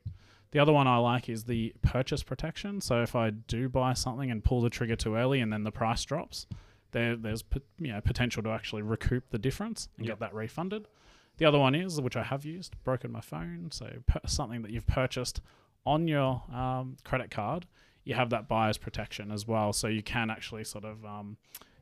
The 0.53 0.59
other 0.61 0.73
one 0.73 0.87
I 0.87 0.97
like 0.99 1.29
is 1.29 1.45
the 1.45 1.75
purchase 1.83 2.23
protection. 2.23 2.81
So 2.81 3.03
if 3.03 3.15
I 3.17 3.31
do 3.31 3.69
buy 3.69 3.93
something 3.95 4.31
and 4.31 4.43
pull 4.45 4.61
the 4.63 4.71
trigger 4.71 4.97
too 4.97 5.17
early 5.17 5.41
and 5.41 5.53
then 5.53 5.65
the 5.65 5.73
price 5.73 6.05
drops, 6.05 6.47
there 6.93 7.17
there's 7.17 7.43
you 7.79 7.93
know 7.93 8.01
potential 8.01 8.43
to 8.45 8.51
actually 8.51 8.83
recoup 8.83 9.29
the 9.31 9.39
difference 9.39 9.89
and 9.99 10.07
Yep. 10.07 10.13
get 10.15 10.21
that 10.21 10.35
refunded. 10.35 10.87
The 11.39 11.45
other 11.45 11.59
one 11.59 11.75
is 11.75 12.01
which 12.01 12.17
I 12.17 12.23
have 12.23 12.45
used, 12.47 12.75
broken 12.85 13.13
my 13.13 13.21
phone. 13.21 13.69
So 13.71 13.91
per- 14.07 14.21
something 14.27 14.63
that 14.63 14.71
you've 14.71 14.87
purchased 14.87 15.41
on 15.85 16.09
your 16.09 16.43
um, 16.53 16.97
credit 17.05 17.31
card, 17.31 17.67
you 18.05 18.15
have 18.15 18.31
that 18.31 18.49
buyer's 18.49 18.79
protection 18.79 19.31
as 19.31 19.47
well. 19.47 19.73
So 19.73 19.89
you 19.89 20.03
can 20.03 20.31
actually 20.31 20.65
sort 20.65 20.85
of 20.85 21.05
um, 21.05 21.37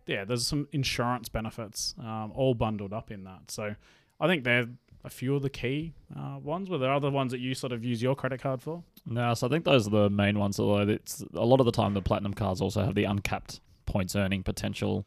yeah, 0.06 0.24
there's 0.24 0.46
some 0.46 0.68
insurance 0.72 1.28
benefits 1.28 1.94
um, 2.00 2.32
all 2.34 2.54
bundled 2.54 2.92
up 2.92 3.10
in 3.10 3.24
that. 3.24 3.50
So 3.50 3.74
I 4.20 4.26
think 4.26 4.42
they're 4.44 4.66
a 5.04 5.10
few 5.10 5.34
of 5.36 5.42
the 5.42 5.50
key 5.50 5.92
uh, 6.18 6.38
ones. 6.42 6.70
Were 6.70 6.78
there 6.78 6.92
other 6.92 7.10
ones 7.10 7.30
that 7.32 7.40
you 7.40 7.54
sort 7.54 7.72
of 7.72 7.84
use 7.84 8.02
your 8.02 8.14
credit 8.16 8.40
card 8.40 8.62
for? 8.62 8.82
No, 9.06 9.34
so 9.34 9.46
I 9.46 9.50
think 9.50 9.64
those 9.64 9.86
are 9.86 9.90
the 9.90 10.10
main 10.10 10.38
ones. 10.38 10.58
Although 10.58 10.90
it's 10.92 11.22
a 11.34 11.44
lot 11.44 11.60
of 11.60 11.66
the 11.66 11.72
time 11.72 11.94
the 11.94 12.02
platinum 12.02 12.34
cards 12.34 12.60
also 12.60 12.84
have 12.84 12.94
the 12.94 13.04
uncapped 13.04 13.60
points 13.86 14.16
earning 14.16 14.42
potential 14.42 15.06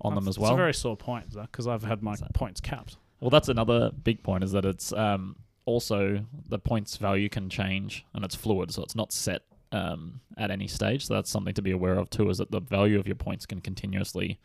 on 0.00 0.14
them 0.14 0.28
as 0.28 0.38
well. 0.38 0.50
It's 0.50 0.54
a 0.54 0.56
very 0.56 0.74
sore 0.74 0.96
point 0.96 1.26
because 1.36 1.66
I've 1.66 1.84
had 1.84 2.02
my 2.02 2.14
So- 2.14 2.26
points 2.34 2.60
capped. 2.60 2.96
Well, 3.20 3.30
that's 3.30 3.48
another 3.48 3.90
big 3.90 4.22
point 4.22 4.42
is 4.42 4.50
that 4.52 4.64
it's 4.64 4.92
um, 4.92 5.36
also 5.64 6.24
the 6.48 6.58
points 6.58 6.96
value 6.96 7.28
can 7.28 7.48
change 7.48 8.04
and 8.14 8.24
it's 8.24 8.34
fluid, 8.34 8.72
so 8.72 8.82
it's 8.82 8.96
not 8.96 9.12
set 9.12 9.42
um, 9.70 10.20
at 10.36 10.50
any 10.50 10.66
stage. 10.68 11.06
So 11.06 11.14
that's 11.14 11.30
something 11.30 11.54
to 11.54 11.62
be 11.62 11.70
aware 11.70 11.94
of 11.98 12.10
too. 12.10 12.28
Is 12.30 12.38
that 12.38 12.50
the 12.50 12.60
value 12.60 12.98
of 12.98 13.06
your 13.06 13.14
points 13.16 13.46
can 13.46 13.60
continuously 13.60 14.38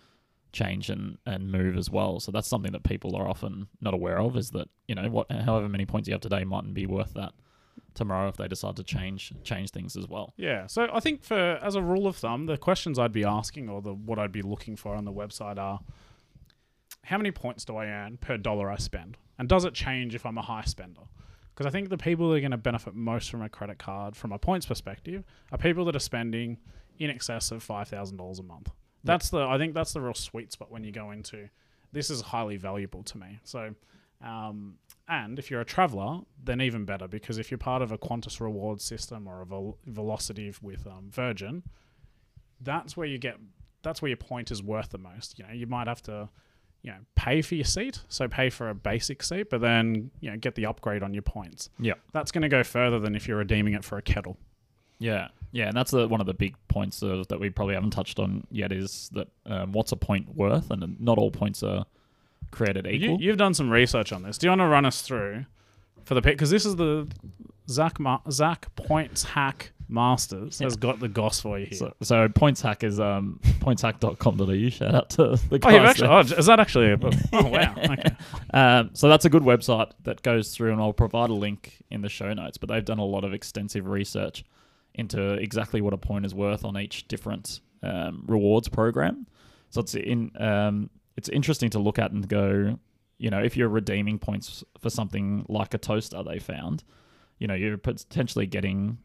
change 0.51 0.89
and, 0.89 1.17
and 1.25 1.51
move 1.51 1.77
as 1.77 1.89
well. 1.89 2.19
So 2.19 2.31
that's 2.31 2.47
something 2.47 2.71
that 2.71 2.83
people 2.83 3.15
are 3.15 3.27
often 3.27 3.67
not 3.81 3.93
aware 3.93 4.19
of. 4.19 4.37
Is 4.37 4.51
that 4.51 4.69
you 4.87 4.95
know 4.95 5.09
what, 5.09 5.31
however 5.31 5.69
many 5.69 5.85
points 5.85 6.07
you 6.07 6.13
have 6.13 6.21
today 6.21 6.43
mightn't 6.43 6.73
be 6.73 6.85
worth 6.85 7.13
that 7.13 7.33
tomorrow 7.93 8.27
if 8.29 8.37
they 8.37 8.47
decide 8.47 8.75
to 8.75 8.83
change 8.83 9.33
change 9.43 9.71
things 9.71 9.97
as 9.97 10.07
well. 10.07 10.33
Yeah. 10.37 10.67
So 10.67 10.87
I 10.93 10.99
think 10.99 11.23
for 11.23 11.59
as 11.61 11.75
a 11.75 11.81
rule 11.81 12.07
of 12.07 12.15
thumb, 12.15 12.45
the 12.45 12.57
questions 12.57 12.97
I'd 12.99 13.11
be 13.11 13.25
asking 13.25 13.69
or 13.69 13.81
the 13.81 13.93
what 13.93 14.19
I'd 14.19 14.31
be 14.31 14.41
looking 14.41 14.75
for 14.75 14.95
on 14.95 15.05
the 15.05 15.11
website 15.11 15.57
are 15.57 15.79
how 17.03 17.17
many 17.17 17.31
points 17.31 17.65
do 17.65 17.77
I 17.77 17.87
earn 17.87 18.17
per 18.17 18.37
dollar 18.37 18.69
I 18.69 18.77
spend? 18.77 19.17
And 19.39 19.47
does 19.47 19.65
it 19.65 19.73
change 19.73 20.15
if 20.15 20.25
I'm 20.25 20.37
a 20.37 20.41
high 20.41 20.63
spender? 20.63 21.01
Because 21.53 21.65
I 21.65 21.69
think 21.71 21.89
the 21.89 21.97
people 21.97 22.29
that 22.29 22.35
are 22.35 22.39
going 22.39 22.51
to 22.51 22.57
benefit 22.57 22.93
most 22.93 23.31
from 23.31 23.41
a 23.41 23.49
credit 23.49 23.79
card 23.79 24.15
from 24.15 24.31
a 24.31 24.37
points 24.37 24.65
perspective 24.65 25.23
are 25.51 25.57
people 25.57 25.85
that 25.85 25.95
are 25.95 25.99
spending 25.99 26.57
in 26.99 27.09
excess 27.09 27.51
of 27.51 27.63
five 27.63 27.87
thousand 27.87 28.17
dollars 28.17 28.39
a 28.39 28.43
month. 28.43 28.69
That's 29.07 29.29
the 29.29 29.39
I 29.39 29.57
think 29.57 29.73
that's 29.73 29.93
the 29.93 30.01
real 30.01 30.13
sweet 30.13 30.51
spot 30.51 30.71
when 30.71 30.83
you 30.83 30.91
go 30.91 31.11
into 31.11 31.49
this 31.91 32.09
is 32.09 32.21
highly 32.21 32.57
valuable 32.57 33.03
to 33.03 33.17
me. 33.17 33.39
So 33.43 33.73
um, 34.23 34.75
and 35.07 35.37
if 35.39 35.51
you're 35.51 35.61
a 35.61 35.65
traveler, 35.65 36.19
then 36.43 36.59
even 36.61 36.85
better 36.85 37.07
because 37.07 37.37
if 37.37 37.51
you're 37.51 37.57
part 37.57 37.81
of 37.81 37.91
a 37.91 37.97
Qantas 37.97 38.39
reward 38.39 38.81
system 38.81 39.27
or 39.27 39.41
a 39.41 39.45
Vel- 39.45 39.77
Velocity 39.85 40.53
with 40.61 40.85
um, 40.87 41.09
Virgin, 41.09 41.63
that's 42.61 42.97
where 42.97 43.07
you 43.07 43.17
get 43.17 43.37
that's 43.83 44.01
where 44.01 44.09
your 44.09 44.17
point 44.17 44.51
is 44.51 44.61
worth 44.61 44.89
the 44.89 44.97
most. 44.97 45.39
You 45.39 45.45
know, 45.45 45.53
you 45.53 45.67
might 45.67 45.87
have 45.87 46.01
to 46.03 46.29
you 46.81 46.91
know 46.91 46.97
pay 47.15 47.41
for 47.41 47.55
your 47.55 47.65
seat, 47.65 48.01
so 48.09 48.27
pay 48.27 48.49
for 48.49 48.69
a 48.69 48.75
basic 48.75 49.23
seat, 49.23 49.49
but 49.49 49.61
then 49.61 50.11
you 50.19 50.31
know 50.31 50.37
get 50.37 50.55
the 50.55 50.65
upgrade 50.65 51.03
on 51.03 51.13
your 51.13 51.23
points. 51.23 51.69
Yeah. 51.79 51.93
That's 52.11 52.31
going 52.31 52.41
to 52.41 52.49
go 52.49 52.63
further 52.63 52.99
than 52.99 53.15
if 53.15 53.27
you're 53.27 53.37
redeeming 53.37 53.73
it 53.73 53.83
for 53.83 53.97
a 53.97 54.01
kettle. 54.01 54.37
Yeah, 54.99 55.27
yeah, 55.57 55.69
and 55.69 55.75
that's 55.75 55.89
the, 55.89 56.07
one 56.07 56.21
of 56.21 56.27
the 56.27 56.35
big 56.35 56.55
points 56.67 56.99
that 56.99 57.37
we 57.39 57.49
probably 57.49 57.73
haven't 57.73 57.89
touched 57.89 58.19
on 58.19 58.45
yet 58.51 58.71
is 58.71 59.09
that 59.13 59.27
um, 59.47 59.71
what's 59.71 59.91
a 59.91 59.95
point 59.95 60.35
worth, 60.35 60.69
and 60.69 61.01
not 61.01 61.17
all 61.17 61.31
points 61.31 61.63
are 61.63 61.85
created 62.51 62.85
equal. 62.85 63.19
you've 63.19 63.37
done 63.37 63.55
some 63.55 63.71
research 63.71 64.13
on 64.13 64.21
this. 64.21 64.37
Do 64.37 64.45
you 64.45 64.51
want 64.51 64.61
to 64.61 64.67
run 64.67 64.85
us 64.85 65.01
through 65.01 65.45
for 66.05 66.13
the 66.13 66.21
pick? 66.21 66.35
because 66.35 66.51
this 66.51 66.63
is 66.63 66.75
the 66.75 67.07
Zac 67.67 67.99
Ma- 67.99 68.19
Zac 68.29 68.67
Points 68.75 69.23
Hack 69.23 69.71
Masters 69.89 70.59
has 70.59 70.75
got 70.75 70.99
the 70.99 71.07
goss 71.07 71.39
for 71.39 71.57
you 71.57 71.65
here. 71.65 71.77
so, 71.77 71.93
so 72.03 72.29
points 72.29 72.61
hack 72.61 72.83
is 72.83 72.99
um, 72.99 73.39
pointhacks.com.au. 73.43 74.69
Shout 74.69 74.93
out 74.93 75.09
to 75.11 75.23
the 75.49 75.55
oh, 75.55 75.57
guys 75.57 75.73
you've 75.73 75.85
actually, 75.85 76.07
oh, 76.09 76.19
is 76.19 76.45
that 76.45 76.59
actually 76.59 76.91
a? 76.91 76.99
Oh, 77.33 77.47
wow. 77.49 77.73
Okay. 77.77 78.15
Um, 78.53 78.91
so 78.93 79.09
that's 79.09 79.25
a 79.25 79.29
good 79.31 79.43
website 79.43 79.91
that 80.03 80.21
goes 80.21 80.53
through, 80.53 80.73
and 80.73 80.79
I'll 80.79 80.93
provide 80.93 81.31
a 81.31 81.33
link 81.33 81.77
in 81.89 82.01
the 82.01 82.09
show 82.09 82.31
notes. 82.33 82.59
But 82.59 82.69
they've 82.69 82.85
done 82.85 82.99
a 82.99 83.05
lot 83.05 83.23
of 83.23 83.33
extensive 83.33 83.87
research 83.87 84.43
into 84.97 85.33
exactly 85.33 85.81
what 85.81 85.93
a 85.93 85.97
point 85.97 86.25
is 86.25 86.33
worth 86.33 86.65
on 86.65 86.77
each 86.77 87.07
different 87.07 87.61
um, 87.83 88.23
rewards 88.27 88.67
program. 88.67 89.27
So 89.69 89.81
it's 89.81 89.95
in 89.95 90.31
um, 90.39 90.89
it's 91.15 91.29
interesting 91.29 91.69
to 91.71 91.79
look 91.79 91.99
at 91.99 92.11
and 92.11 92.27
go, 92.27 92.77
you 93.17 93.29
know, 93.29 93.39
if 93.39 93.55
you're 93.57 93.69
redeeming 93.69 94.19
points 94.19 94.63
for 94.79 94.89
something 94.89 95.45
like 95.47 95.73
a 95.73 95.77
toaster, 95.77 96.21
they 96.23 96.39
found, 96.39 96.83
you 97.39 97.47
know, 97.47 97.53
you're 97.53 97.77
potentially 97.77 98.45
getting 98.45 98.97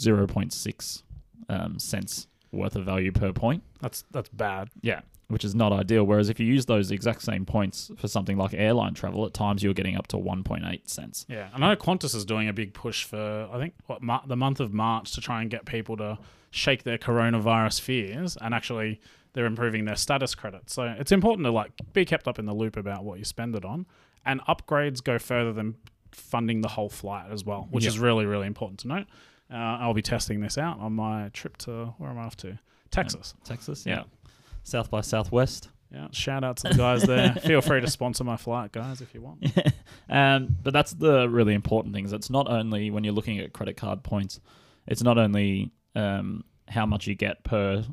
zero 0.00 0.26
point 0.26 0.52
six 0.52 1.02
um, 1.48 1.78
cents 1.78 2.26
worth 2.52 2.76
of 2.76 2.84
value 2.84 3.12
per 3.12 3.32
point. 3.32 3.62
That's 3.80 4.04
that's 4.10 4.28
bad. 4.28 4.68
Yeah. 4.82 5.00
Which 5.28 5.44
is 5.44 5.54
not 5.54 5.72
ideal. 5.72 6.04
Whereas 6.04 6.28
if 6.30 6.40
you 6.40 6.46
use 6.46 6.66
those 6.66 6.90
exact 6.90 7.22
same 7.22 7.44
points 7.44 7.90
for 7.96 8.08
something 8.08 8.36
like 8.38 8.54
airline 8.54 8.94
travel, 8.94 9.24
at 9.26 9.34
times 9.34 9.62
you're 9.62 9.74
getting 9.74 9.96
up 9.96 10.06
to 10.08 10.16
1.8 10.16 10.88
cents. 10.88 11.26
Yeah, 11.28 11.48
I 11.54 11.58
know 11.58 11.76
Qantas 11.76 12.14
is 12.14 12.24
doing 12.24 12.48
a 12.48 12.52
big 12.52 12.72
push 12.74 13.04
for 13.04 13.48
I 13.52 13.58
think 13.58 13.74
what 13.86 14.02
Mar- 14.02 14.22
the 14.26 14.36
month 14.36 14.58
of 14.60 14.72
March 14.72 15.12
to 15.12 15.20
try 15.20 15.42
and 15.42 15.50
get 15.50 15.66
people 15.66 15.96
to 15.98 16.18
shake 16.50 16.82
their 16.82 16.96
coronavirus 16.98 17.80
fears 17.80 18.38
and 18.40 18.54
actually 18.54 19.00
they're 19.34 19.44
improving 19.44 19.84
their 19.84 19.96
status 19.96 20.34
credit. 20.34 20.70
So 20.70 20.82
it's 20.98 21.12
important 21.12 21.44
to 21.44 21.50
like 21.52 21.72
be 21.92 22.04
kept 22.06 22.26
up 22.26 22.38
in 22.38 22.46
the 22.46 22.54
loop 22.54 22.76
about 22.78 23.04
what 23.04 23.18
you 23.18 23.24
spend 23.26 23.54
it 23.54 23.64
on, 23.66 23.84
and 24.24 24.40
upgrades 24.46 25.04
go 25.04 25.18
further 25.18 25.52
than 25.52 25.74
funding 26.10 26.62
the 26.62 26.68
whole 26.68 26.88
flight 26.88 27.26
as 27.30 27.44
well, 27.44 27.68
which 27.70 27.84
Yeah. 27.84 27.90
is 27.90 27.98
really 27.98 28.24
really 28.24 28.46
important 28.46 28.80
to 28.80 28.88
note. 28.88 29.06
Uh, 29.52 29.56
I'll 29.56 29.94
be 29.94 30.02
testing 30.02 30.40
this 30.40 30.56
out 30.56 30.80
on 30.80 30.94
my 30.94 31.28
trip 31.34 31.58
to 31.58 31.94
where 31.98 32.08
am 32.08 32.18
I 32.18 32.22
off 32.24 32.36
to? 32.38 32.58
Texas. 32.90 33.34
Texas, 33.44 33.84
Yeah. 33.84 33.96
yeah. 33.96 34.02
South 34.62 34.90
by 34.90 35.00
Southwest. 35.00 35.68
Yeah, 35.90 36.08
shout 36.12 36.44
out 36.44 36.58
to 36.58 36.68
the 36.68 36.74
guys 36.74 37.02
there. 37.02 37.32
Feel 37.46 37.62
free 37.62 37.80
to 37.80 37.86
sponsor 37.88 38.22
my 38.22 38.36
flight, 38.36 38.72
guys, 38.72 39.00
if 39.00 39.14
you 39.14 39.22
want. 39.22 39.38
Yeah. 39.40 39.70
um, 40.36 40.56
but 40.62 40.74
that's 40.74 40.92
the 40.92 41.28
really 41.28 41.54
important 41.54 41.94
things. 41.94 42.12
It's 42.12 42.28
not 42.28 42.50
only 42.50 42.90
when 42.90 43.04
you're 43.04 43.14
looking 43.14 43.38
at 43.38 43.54
credit 43.54 43.78
card 43.78 44.02
points, 44.02 44.40
it's 44.86 45.02
not 45.02 45.16
only 45.16 45.72
um, 45.94 46.44
how 46.68 46.84
much 46.84 47.06
you 47.06 47.14
get 47.14 47.42
per, 47.42 47.84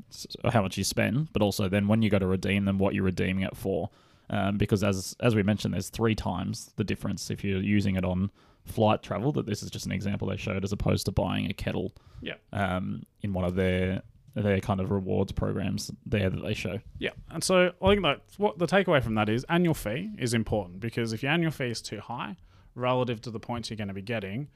or 0.43 0.51
how 0.51 0.61
much 0.61 0.77
you 0.77 0.83
spend, 0.83 1.31
but 1.31 1.41
also 1.41 1.69
then 1.69 1.87
when 1.87 2.01
you 2.01 2.09
go 2.09 2.19
to 2.19 2.27
redeem 2.27 2.65
them, 2.65 2.77
what 2.77 2.93
you're 2.93 3.03
redeeming 3.03 3.43
it 3.43 3.55
for. 3.55 3.89
Um, 4.29 4.57
because 4.57 4.83
as 4.83 5.15
as 5.19 5.35
we 5.35 5.43
mentioned, 5.43 5.73
there's 5.75 5.89
three 5.89 6.15
times 6.15 6.73
the 6.77 6.83
difference 6.83 7.29
if 7.29 7.43
you're 7.43 7.61
using 7.61 7.95
it 7.95 8.03
on 8.03 8.31
flight 8.65 9.03
travel. 9.03 9.31
That 9.31 9.45
this 9.45 9.61
is 9.61 9.69
just 9.69 9.85
an 9.85 9.91
example 9.91 10.27
they 10.27 10.37
showed, 10.37 10.63
as 10.63 10.71
opposed 10.71 11.05
to 11.05 11.11
buying 11.11 11.49
a 11.49 11.53
kettle. 11.53 11.93
Yeah. 12.21 12.33
Um, 12.51 13.03
in 13.21 13.33
one 13.33 13.45
of 13.45 13.55
their 13.55 14.01
their 14.35 14.59
kind 14.59 14.79
of 14.81 14.91
rewards 14.91 15.31
programs 15.31 15.91
there 16.05 16.29
that 16.29 16.41
they 16.41 16.53
show. 16.53 16.79
Yeah, 16.99 17.11
and 17.31 17.43
so 17.43 17.71
I 17.81 17.87
think 17.89 18.01
that 18.03 18.21
what 18.37 18.59
the 18.59 18.67
takeaway 18.67 19.01
from 19.01 19.15
that 19.15 19.29
is 19.29 19.45
annual 19.49 19.73
fee 19.73 20.11
is 20.17 20.33
important 20.33 20.79
because 20.81 21.13
if 21.13 21.23
your 21.23 21.31
annual 21.31 21.51
fee 21.51 21.69
is 21.69 21.81
too 21.81 21.99
high 22.01 22.35
relative 22.75 23.21
to 23.21 23.31
the 23.31 23.39
points 23.39 23.69
you're 23.69 23.77
going 23.77 23.87
to 23.87 23.93
be 23.93 24.01
getting, 24.01 24.47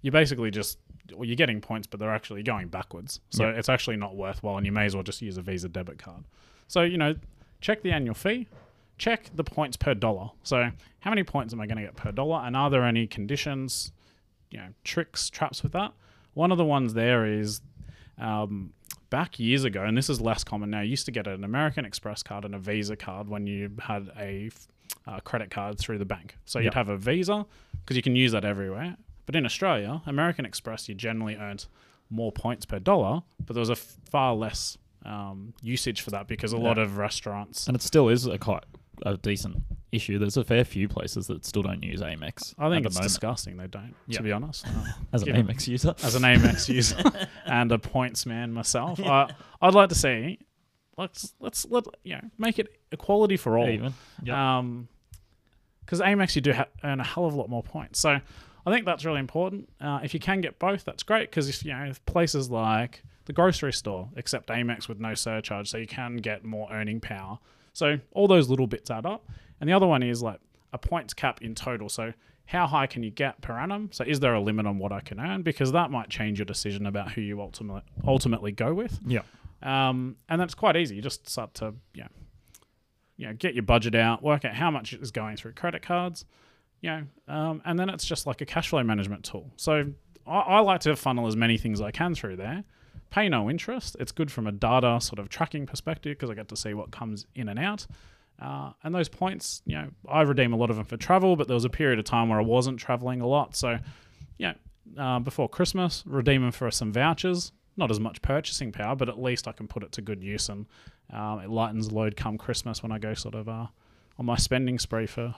you're 0.00 0.10
basically 0.12 0.50
just 0.50 0.78
well, 1.14 1.24
you're 1.24 1.36
getting 1.36 1.60
points, 1.60 1.86
but 1.86 2.00
they're 2.00 2.12
actually 2.14 2.42
going 2.42 2.68
backwards. 2.68 3.20
So 3.30 3.44
Yeah. 3.44 3.56
it's 3.58 3.68
actually 3.68 3.96
not 3.96 4.16
worthwhile, 4.16 4.56
and 4.56 4.66
you 4.66 4.72
may 4.72 4.84
as 4.86 4.94
well 4.94 5.04
just 5.04 5.22
use 5.22 5.36
a 5.36 5.42
Visa 5.42 5.68
debit 5.68 5.98
card. 5.98 6.24
So 6.68 6.82
you 6.82 6.98
know, 6.98 7.14
check 7.60 7.82
the 7.82 7.92
annual 7.92 8.14
fee, 8.14 8.48
check 8.98 9.30
the 9.36 9.44
points 9.44 9.76
per 9.76 9.94
dollar. 9.94 10.30
So 10.42 10.70
how 11.00 11.10
many 11.10 11.22
points 11.22 11.52
am 11.54 11.60
I 11.60 11.66
going 11.66 11.76
to 11.78 11.84
get 11.84 11.94
per 11.96 12.10
dollar, 12.10 12.42
and 12.44 12.56
are 12.56 12.70
there 12.70 12.84
any 12.84 13.06
conditions, 13.06 13.92
you 14.50 14.58
know, 14.58 14.68
tricks, 14.82 15.30
traps 15.30 15.62
with 15.62 15.72
that? 15.72 15.92
One 16.34 16.50
of 16.50 16.58
the 16.58 16.64
ones 16.64 16.94
there 16.94 17.24
is. 17.26 17.60
Um, 18.18 18.72
back 19.12 19.38
years 19.38 19.62
ago, 19.62 19.84
and 19.84 19.96
this 19.96 20.08
is 20.08 20.22
less 20.22 20.42
common 20.42 20.70
now, 20.70 20.80
you 20.80 20.90
used 20.90 21.04
to 21.04 21.12
get 21.12 21.26
an 21.26 21.44
American 21.44 21.84
Express 21.84 22.22
card 22.22 22.46
and 22.46 22.54
a 22.54 22.58
Visa 22.58 22.96
card 22.96 23.28
when 23.28 23.46
you 23.46 23.70
had 23.78 24.10
a 24.18 24.50
uh, 25.06 25.20
credit 25.20 25.50
card 25.50 25.78
through 25.78 25.98
the 25.98 26.06
bank. 26.06 26.36
So 26.46 26.58
you'd 26.58 26.74
have 26.74 26.88
a 26.88 26.96
Visa 26.96 27.44
because 27.82 27.94
you 27.96 28.02
can 28.02 28.16
use 28.16 28.32
that 28.32 28.44
everywhere. 28.44 28.96
But 29.26 29.36
in 29.36 29.44
Australia, 29.44 30.00
American 30.06 30.46
Express, 30.46 30.88
you 30.88 30.94
generally 30.94 31.36
earned 31.36 31.66
more 32.08 32.32
points 32.32 32.64
per 32.64 32.78
dollar, 32.78 33.22
but 33.44 33.52
there 33.52 33.60
was 33.60 33.68
a 33.68 33.72
f- 33.72 33.96
far 34.10 34.34
less 34.34 34.78
um, 35.04 35.52
usage 35.60 36.00
for 36.00 36.10
that 36.10 36.26
because 36.26 36.54
a 36.54 36.56
lot 36.56 36.78
of 36.78 36.96
restaurants. 36.96 37.66
And 37.66 37.76
it 37.76 37.82
still 37.82 38.08
is 38.08 38.26
a 38.26 38.38
quite 38.38 38.64
a 39.04 39.16
decent 39.16 39.62
issue. 39.90 40.18
There's 40.18 40.36
a 40.36 40.44
fair 40.44 40.64
few 40.64 40.88
places 40.88 41.26
that 41.26 41.44
still 41.44 41.62
don't 41.62 41.82
use 41.82 42.00
Amex. 42.00 42.54
I 42.58 42.68
think 42.70 42.86
it's 42.86 42.94
moment. 42.94 43.10
disgusting 43.12 43.56
they 43.56 43.66
don't, 43.66 43.94
Yeah. 44.06 44.18
to 44.18 44.22
be 44.22 44.32
honest. 44.32 44.66
As 45.12 45.22
an 45.22 45.28
yeah. 45.28 45.42
Amex 45.42 45.66
user. 45.68 45.94
as 46.02 46.14
an 46.14 46.22
Amex 46.22 46.68
user 46.74 46.96
and 47.44 47.70
a 47.72 47.78
points 47.78 48.24
man 48.26 48.52
myself, 48.52 49.00
I, 49.00 49.30
I'd 49.60 49.74
like 49.74 49.88
to 49.90 49.94
see 49.94 50.38
let's 50.98 51.34
let's 51.40 51.66
let 51.70 51.84
you 52.04 52.14
know 52.16 52.22
make 52.38 52.58
it 52.58 52.68
equality 52.92 53.36
for 53.36 53.58
all. 53.58 53.68
Even. 53.68 53.94
Yep. 54.22 54.36
Um, 54.36 54.88
because 55.84 56.00
Amex 56.00 56.34
you 56.36 56.40
do 56.42 56.52
ha- 56.52 56.68
earn 56.84 57.00
a 57.00 57.04
hell 57.04 57.26
of 57.26 57.34
a 57.34 57.36
lot 57.36 57.50
more 57.50 57.62
points. 57.62 57.98
So 57.98 58.18
I 58.64 58.70
think 58.72 58.86
that's 58.86 59.04
really 59.04 59.18
important. 59.20 59.68
Uh, 59.80 59.98
if 60.04 60.14
you 60.14 60.20
can 60.20 60.40
get 60.40 60.58
both, 60.58 60.84
that's 60.84 61.02
great. 61.02 61.28
Because 61.30 61.48
if 61.48 61.64
you 61.64 61.72
know 61.72 61.84
if 61.84 62.04
places 62.06 62.50
like 62.50 63.02
the 63.24 63.32
grocery 63.32 63.72
store 63.72 64.08
accept 64.16 64.48
Amex 64.48 64.88
with 64.88 65.00
no 65.00 65.14
surcharge, 65.14 65.68
so 65.68 65.78
you 65.78 65.86
can 65.86 66.16
get 66.16 66.44
more 66.44 66.68
earning 66.72 67.00
power. 67.00 67.38
So 67.72 67.98
all 68.12 68.28
those 68.28 68.48
little 68.48 68.66
bits 68.66 68.90
add 68.90 69.06
up. 69.06 69.28
And 69.60 69.68
the 69.68 69.74
other 69.74 69.86
one 69.86 70.02
is 70.02 70.22
like 70.22 70.40
a 70.72 70.78
points 70.78 71.14
cap 71.14 71.42
in 71.42 71.54
total. 71.54 71.88
So 71.88 72.12
how 72.46 72.66
high 72.66 72.86
can 72.86 73.02
you 73.02 73.10
get 73.10 73.40
per 73.40 73.58
annum? 73.58 73.90
So 73.92 74.04
is 74.04 74.20
there 74.20 74.34
a 74.34 74.40
limit 74.40 74.66
on 74.66 74.78
what 74.78 74.92
I 74.92 75.00
can 75.00 75.20
earn? 75.20 75.42
Because 75.42 75.72
that 75.72 75.90
might 75.90 76.08
change 76.08 76.38
your 76.38 76.46
decision 76.46 76.86
about 76.86 77.12
who 77.12 77.20
you 77.20 77.40
ultimately 77.40 77.82
ultimately 78.06 78.52
go 78.52 78.74
with. 78.74 79.00
yeah. 79.06 79.22
Um, 79.62 80.16
and 80.28 80.40
that's 80.40 80.54
quite 80.54 80.76
easy. 80.76 80.96
You 80.96 81.02
just 81.02 81.28
start 81.28 81.54
to, 81.54 81.74
you 81.94 82.02
know, 82.02 82.08
you 83.16 83.26
know, 83.28 83.34
get 83.34 83.54
your 83.54 83.62
budget 83.62 83.94
out, 83.94 84.22
work 84.22 84.44
out 84.44 84.54
how 84.54 84.70
much 84.70 84.92
is 84.92 85.12
going 85.12 85.36
through 85.36 85.52
credit 85.52 85.82
cards, 85.82 86.24
you 86.80 86.90
know, 86.90 87.02
um, 87.28 87.62
and 87.64 87.78
then 87.78 87.88
it's 87.88 88.04
just 88.04 88.26
like 88.26 88.40
a 88.40 88.44
cash 88.44 88.70
flow 88.70 88.82
management 88.82 89.24
tool. 89.24 89.52
So 89.56 89.92
I, 90.26 90.38
I 90.38 90.60
like 90.60 90.80
to 90.80 90.96
funnel 90.96 91.28
as 91.28 91.36
many 91.36 91.58
things 91.58 91.80
as 91.80 91.86
I 91.86 91.92
can 91.92 92.14
through 92.14 92.36
there. 92.36 92.64
Pay 93.12 93.28
no 93.28 93.50
interest. 93.50 93.94
It's 94.00 94.10
good 94.10 94.32
from 94.32 94.46
a 94.46 94.52
data 94.52 94.98
sort 94.98 95.18
of 95.18 95.28
tracking 95.28 95.66
perspective 95.66 96.16
because 96.16 96.30
I 96.30 96.34
get 96.34 96.48
to 96.48 96.56
see 96.56 96.72
what 96.72 96.90
comes 96.90 97.26
in 97.34 97.50
and 97.50 97.58
out. 97.58 97.86
Uh, 98.40 98.72
and 98.82 98.94
those 98.94 99.10
points, 99.10 99.60
you 99.66 99.76
know, 99.76 99.88
I 100.08 100.22
redeem 100.22 100.54
a 100.54 100.56
lot 100.56 100.70
of 100.70 100.76
them 100.76 100.86
for 100.86 100.96
travel, 100.96 101.36
but 101.36 101.46
there 101.46 101.54
was 101.54 101.66
a 101.66 101.70
period 101.70 101.98
of 101.98 102.06
time 102.06 102.30
where 102.30 102.38
I 102.38 102.42
wasn't 102.42 102.80
traveling 102.80 103.20
a 103.20 103.26
lot. 103.26 103.54
So, 103.54 103.78
yeah, 104.38 104.54
uh, 104.96 105.18
before 105.18 105.46
Christmas, 105.46 106.02
redeem 106.06 106.40
them 106.40 106.52
for 106.52 106.70
some 106.70 106.90
vouchers. 106.90 107.52
Not 107.76 107.90
as 107.90 108.00
much 108.00 108.22
purchasing 108.22 108.72
power, 108.72 108.96
but 108.96 109.10
at 109.10 109.20
least 109.20 109.46
I 109.46 109.52
can 109.52 109.68
put 109.68 109.82
it 109.82 109.92
to 109.92 110.00
good 110.00 110.22
use, 110.22 110.48
and 110.48 110.64
um, 111.12 111.40
it 111.40 111.50
lightens 111.50 111.92
load 111.92 112.16
come 112.16 112.38
Christmas 112.38 112.82
when 112.82 112.92
I 112.92 112.98
go 112.98 113.12
sort 113.12 113.34
of 113.34 113.46
uh, 113.46 113.66
on 114.18 114.26
my 114.26 114.36
spending 114.36 114.78
spree 114.78 115.06
for 115.06 115.34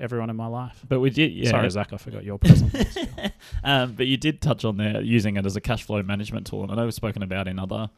everyone 0.00 0.30
in 0.30 0.36
my 0.36 0.46
life. 0.46 0.84
But 0.88 1.00
we 1.00 1.10
did. 1.10 1.32
Yeah. 1.32 1.50
Sorry, 1.50 1.70
Zac, 1.70 1.92
I 1.92 1.96
forgot 1.96 2.24
your 2.24 2.38
present. 2.38 2.74
um, 3.64 3.94
but 3.94 4.06
you 4.06 4.16
did 4.16 4.40
touch 4.40 4.64
on 4.64 4.76
there 4.76 5.00
using 5.00 5.36
it 5.36 5.46
as 5.46 5.56
a 5.56 5.60
cash 5.60 5.82
flow 5.82 6.02
management 6.02 6.46
tool, 6.46 6.62
and 6.62 6.72
I 6.72 6.76
know 6.76 6.84
we've 6.84 6.94
spoken 6.94 7.22
about 7.22 7.48
in 7.48 7.58
other 7.58 7.90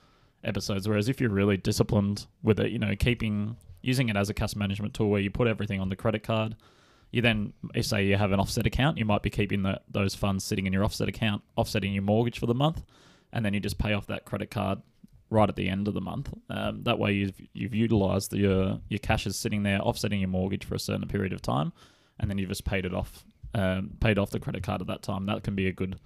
episodes. 0.45 0.89
Whereas 0.89 1.09
if 1.09 1.21
you're 1.21 1.31
really 1.31 1.57
disciplined 1.57 2.27
with 2.43 2.61
it, 2.61 2.71
you 2.71 2.79
know, 2.79 2.95
keeping 2.97 3.57
using 3.83 4.09
it 4.09 4.17
as 4.17 4.29
a 4.29 4.35
cash 4.35 4.55
management 4.57 4.95
tool 4.95 5.09
where 5.09 5.21
you 5.21 5.31
put 5.31 5.49
everything 5.49 5.81
on 5.81 5.89
the 5.89 5.97
credit 5.97 6.23
card, 6.23 6.57
you 7.11 7.23
then 7.23 7.53
if 7.75 7.87
say 7.87 8.05
you 8.05 8.17
have 8.17 8.33
an 8.33 8.41
offset 8.41 8.67
account, 8.67 8.99
you 8.99 9.05
might 9.05 9.23
be 9.23 9.31
keeping 9.31 9.63
the, 9.63 9.81
those 9.91 10.15
funds 10.15 10.45
sitting 10.45 10.67
in 10.67 10.73
your 10.73 10.85
offset 10.85 11.09
account, 11.09 11.43
offsetting 11.57 11.93
your 11.93 12.03
mortgage 12.03 12.39
for 12.39 12.47
the 12.47 12.55
month, 12.55 12.83
and 13.33 13.45
then 13.45 13.55
you 13.55 13.61
just 13.61 13.79
pay 13.79 13.93
off 13.93 14.07
that 14.07 14.25
credit 14.25 14.51
card 14.51 14.81
right 15.31 15.49
at 15.49 15.57
the 15.57 15.69
end 15.69 15.89
of 15.89 15.95
the 15.95 16.01
month. 16.01 16.33
Um, 16.51 16.83
that 16.83 16.99
way 16.99 17.13
you've 17.13 17.41
you've 17.53 17.75
utilized 17.75 18.33
the, 18.33 18.39
your 18.39 18.81
your 18.89 18.99
cash 18.99 19.27
is 19.27 19.37
sitting 19.37 19.63
there 19.63 19.81
offsetting 19.81 20.21
your 20.21 20.29
mortgage 20.29 20.65
for 20.65 20.75
a 20.75 20.81
certain 20.81 21.09
period 21.09 21.33
of 21.33 21.41
time, 21.41 21.73
and 22.19 22.29
then 22.29 22.39
you've 22.39 22.49
just 22.49 22.65
paid 22.65 22.85
it 22.85 22.95
off, 22.95 23.25
um, 23.55 23.93
paid 24.01 24.19
off 24.19 24.31
the 24.31 24.41
credit 24.41 24.63
card 24.63 24.81
at 24.81 24.87
that 24.89 25.03
time. 25.03 25.27
That 25.27 25.43
can 25.43 25.55
be 25.55 25.67
a 25.67 25.73
good 25.73 25.99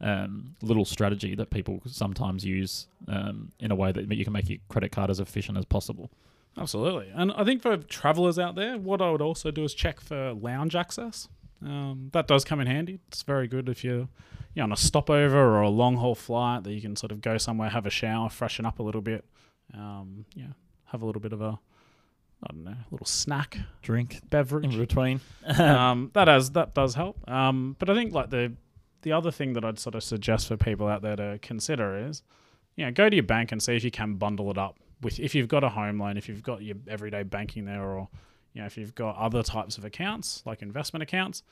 um, 0.00 0.56
little 0.60 0.84
strategy 0.84 1.34
that 1.36 1.50
people 1.50 1.80
sometimes 1.86 2.44
use 2.44 2.88
um, 3.08 3.52
in 3.60 3.70
a 3.70 3.74
way 3.74 3.92
that 3.92 4.12
you 4.12 4.24
can 4.24 4.32
make 4.32 4.48
your 4.48 4.58
credit 4.68 4.92
card 4.92 5.10
as 5.10 5.20
efficient 5.20 5.56
as 5.56 5.64
possible. 5.64 6.10
Absolutely. 6.58 7.10
And 7.14 7.32
I 7.32 7.44
think 7.44 7.62
for 7.62 7.76
travelers 7.78 8.38
out 8.38 8.56
there, 8.56 8.76
what 8.76 9.00
I 9.00 9.10
would 9.10 9.22
also 9.22 9.50
do 9.50 9.64
is 9.64 9.72
check 9.72 10.00
for 10.00 10.32
lounge 10.32 10.76
access. 10.76 11.28
Um, 11.64 12.10
that 12.12 12.26
does 12.26 12.44
come 12.44 12.60
in 12.60 12.66
handy. 12.66 12.98
It's 13.08 13.22
very 13.22 13.46
good 13.46 13.68
if 13.68 13.84
you're, 13.84 14.08
you're 14.54 14.64
on 14.64 14.72
a 14.72 14.76
stopover 14.76 15.38
or 15.38 15.62
a 15.62 15.70
long 15.70 15.96
haul 15.96 16.14
flight 16.14 16.64
that 16.64 16.72
you 16.72 16.80
can 16.80 16.96
sort 16.96 17.12
of 17.12 17.20
go 17.20 17.38
somewhere, 17.38 17.70
have 17.70 17.86
a 17.86 17.90
shower, 17.90 18.28
freshen 18.28 18.66
up 18.66 18.78
a 18.78 18.82
little 18.82 19.00
bit, 19.00 19.24
um, 19.74 20.24
yeah, 20.34 20.52
have 20.86 21.02
a 21.02 21.06
little 21.06 21.20
bit 21.20 21.32
of 21.32 21.40
a, 21.40 21.58
I 22.42 22.52
don't 22.52 22.64
know, 22.64 22.72
a 22.72 22.86
little 22.90 23.06
snack, 23.06 23.58
Drink 23.80 24.20
beverage. 24.28 24.64
in 24.64 24.78
between. 24.78 25.20
um, 25.58 26.10
that 26.14 26.28
has 26.28 26.50
that 26.52 26.74
does 26.74 26.94
help. 26.94 27.28
Um, 27.28 27.76
but 27.78 27.88
I 27.88 27.94
think 27.94 28.12
like 28.12 28.30
the 28.30 28.52
the 29.02 29.12
other 29.12 29.30
thing 29.30 29.54
that 29.54 29.64
I'd 29.64 29.78
sort 29.78 29.94
of 29.94 30.02
suggest 30.02 30.48
for 30.48 30.56
people 30.56 30.86
out 30.86 31.02
there 31.02 31.16
to 31.16 31.38
consider 31.42 31.96
is, 31.96 32.22
you 32.76 32.84
know, 32.84 32.92
go 32.92 33.08
to 33.08 33.16
your 33.16 33.24
bank 33.24 33.52
and 33.52 33.62
see 33.62 33.74
if 33.74 33.84
you 33.84 33.90
can 33.90 34.14
bundle 34.14 34.50
it 34.50 34.58
up 34.58 34.78
with 35.00 35.18
if 35.18 35.34
you've 35.34 35.48
got 35.48 35.64
a 35.64 35.68
home 35.70 35.98
loan, 35.98 36.16
if 36.16 36.28
you've 36.28 36.42
got 36.42 36.62
your 36.62 36.76
everyday 36.88 37.22
banking 37.22 37.64
there, 37.64 37.82
or 37.82 38.08
you 38.52 38.60
know, 38.60 38.66
if 38.66 38.76
you've 38.76 38.94
got 38.94 39.16
other 39.16 39.42
types 39.42 39.78
of 39.78 39.84
accounts 39.84 40.42
like 40.44 40.62
investment 40.62 41.02
accounts. 41.02 41.42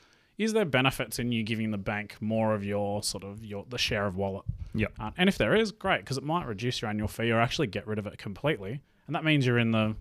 Is 0.41 0.53
there 0.53 0.65
benefits 0.65 1.19
in 1.19 1.31
you 1.31 1.43
giving 1.43 1.69
the 1.69 1.77
bank 1.77 2.15
more 2.19 2.55
of 2.55 2.63
your 2.63 3.03
sort 3.03 3.23
of 3.23 3.45
your 3.45 3.63
the 3.69 3.77
share 3.77 4.07
of 4.07 4.15
wallet? 4.15 4.43
Yep. 4.73 4.93
Uh, 4.99 5.11
and 5.17 5.29
if 5.29 5.37
there 5.37 5.55
is, 5.55 5.71
great, 5.71 5.99
because 5.99 6.17
it 6.17 6.23
might 6.23 6.47
reduce 6.47 6.81
your 6.81 6.89
annual 6.89 7.07
fee 7.07 7.29
or 7.29 7.39
actually 7.39 7.67
get 7.67 7.85
rid 7.85 7.99
of 7.99 8.07
it 8.07 8.17
completely, 8.17 8.81
and 9.05 9.15
that 9.15 9.23
means 9.23 9.45
you're 9.45 9.59
in 9.59 9.71
the 9.71 9.95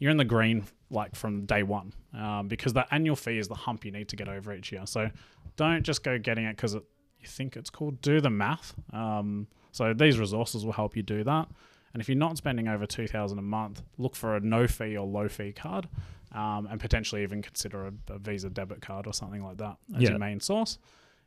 you're 0.00 0.10
in 0.10 0.16
the 0.16 0.24
green 0.24 0.64
like 0.90 1.14
from 1.14 1.46
day 1.46 1.62
one 1.62 1.92
um, 2.14 2.48
because 2.48 2.72
that 2.72 2.88
annual 2.90 3.14
fee 3.14 3.38
is 3.38 3.46
the 3.46 3.54
hump 3.54 3.84
you 3.84 3.92
need 3.92 4.08
to 4.08 4.16
get 4.16 4.28
over 4.28 4.52
each 4.52 4.72
year. 4.72 4.86
So 4.86 5.08
don't 5.56 5.84
just 5.84 6.02
go 6.02 6.18
getting 6.18 6.46
it 6.46 6.56
because 6.56 6.74
it, 6.74 6.82
you 7.20 7.28
think 7.28 7.56
it's 7.56 7.70
cool. 7.70 7.92
Do 7.92 8.20
the 8.20 8.30
math. 8.30 8.74
Um, 8.92 9.46
so 9.70 9.94
these 9.94 10.18
resources 10.18 10.64
will 10.64 10.72
help 10.72 10.96
you 10.96 11.02
do 11.04 11.22
that. 11.22 11.48
And 11.92 12.00
if 12.02 12.08
you're 12.08 12.18
not 12.18 12.36
spending 12.36 12.66
over 12.66 12.86
two 12.86 13.06
thousand 13.06 13.38
a 13.38 13.42
month, 13.42 13.82
look 13.98 14.16
for 14.16 14.34
a 14.34 14.40
no 14.40 14.66
fee 14.66 14.96
or 14.96 15.06
low 15.06 15.28
fee 15.28 15.52
card, 15.52 15.88
um, 16.36 16.68
and 16.70 16.78
potentially 16.80 17.22
even 17.22 17.42
consider 17.42 17.86
a, 17.86 17.92
a 18.12 18.18
Visa 18.18 18.50
debit 18.50 18.80
card 18.82 19.06
or 19.06 19.12
something 19.12 19.42
like 19.42 19.56
that 19.58 19.76
as 19.96 20.02
Yeah. 20.02 20.10
your 20.10 20.18
main 20.18 20.38
source. 20.40 20.78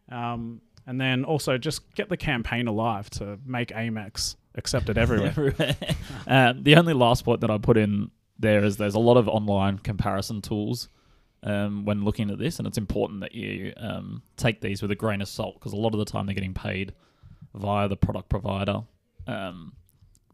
Um, 0.09 0.61
and 0.87 0.99
then 0.99 1.23
also 1.25 1.57
just 1.57 1.93
get 1.95 2.09
the 2.09 2.17
campaign 2.17 2.67
alive 2.67 3.09
to 3.11 3.37
make 3.45 3.69
Amex 3.69 4.35
accepted 4.55 4.97
everywhere. 4.97 5.27
Everywhere. 5.29 5.75
um, 6.27 6.63
the 6.63 6.75
only 6.75 6.93
last 6.93 7.25
point 7.25 7.41
that 7.41 7.51
I 7.51 7.57
put 7.57 7.77
in 7.77 8.11
there 8.39 8.63
is 8.63 8.77
there's 8.77 8.95
a 8.95 8.99
lot 8.99 9.17
of 9.17 9.27
online 9.27 9.77
comparison 9.79 10.41
tools 10.41 10.89
um, 11.43 11.85
when 11.85 12.03
looking 12.03 12.31
at 12.31 12.37
this, 12.39 12.57
and 12.59 12.67
it's 12.67 12.77
important 12.77 13.21
that 13.21 13.33
you 13.35 13.73
um, 13.77 14.21
take 14.37 14.61
these 14.61 14.81
with 14.81 14.91
a 14.91 14.95
grain 14.95 15.21
of 15.21 15.27
salt 15.27 15.55
because 15.55 15.73
a 15.73 15.77
lot 15.77 15.93
of 15.93 15.99
the 15.99 16.05
time 16.05 16.25
they're 16.25 16.35
getting 16.35 16.53
paid 16.53 16.93
via 17.53 17.87
the 17.87 17.97
product 17.97 18.29
provider. 18.29 18.81
Um, 19.27 19.73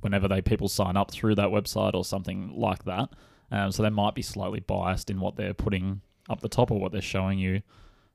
whenever 0.01 0.27
they 0.27 0.41
people 0.41 0.67
sign 0.69 0.95
up 0.97 1.11
through 1.11 1.35
that 1.35 1.49
website 1.49 1.93
or 1.95 2.05
something 2.05 2.53
like 2.55 2.85
that, 2.85 3.09
um, 3.51 3.71
so 3.71 3.83
they 3.83 3.89
might 3.89 4.15
be 4.15 4.21
slightly 4.21 4.59
biased 4.59 5.09
in 5.09 5.19
what 5.19 5.35
they're 5.35 5.53
putting 5.53 6.01
up 6.29 6.41
the 6.41 6.49
top 6.49 6.71
or 6.71 6.79
what 6.79 6.91
they're 6.91 7.01
showing 7.01 7.39
you. 7.39 7.61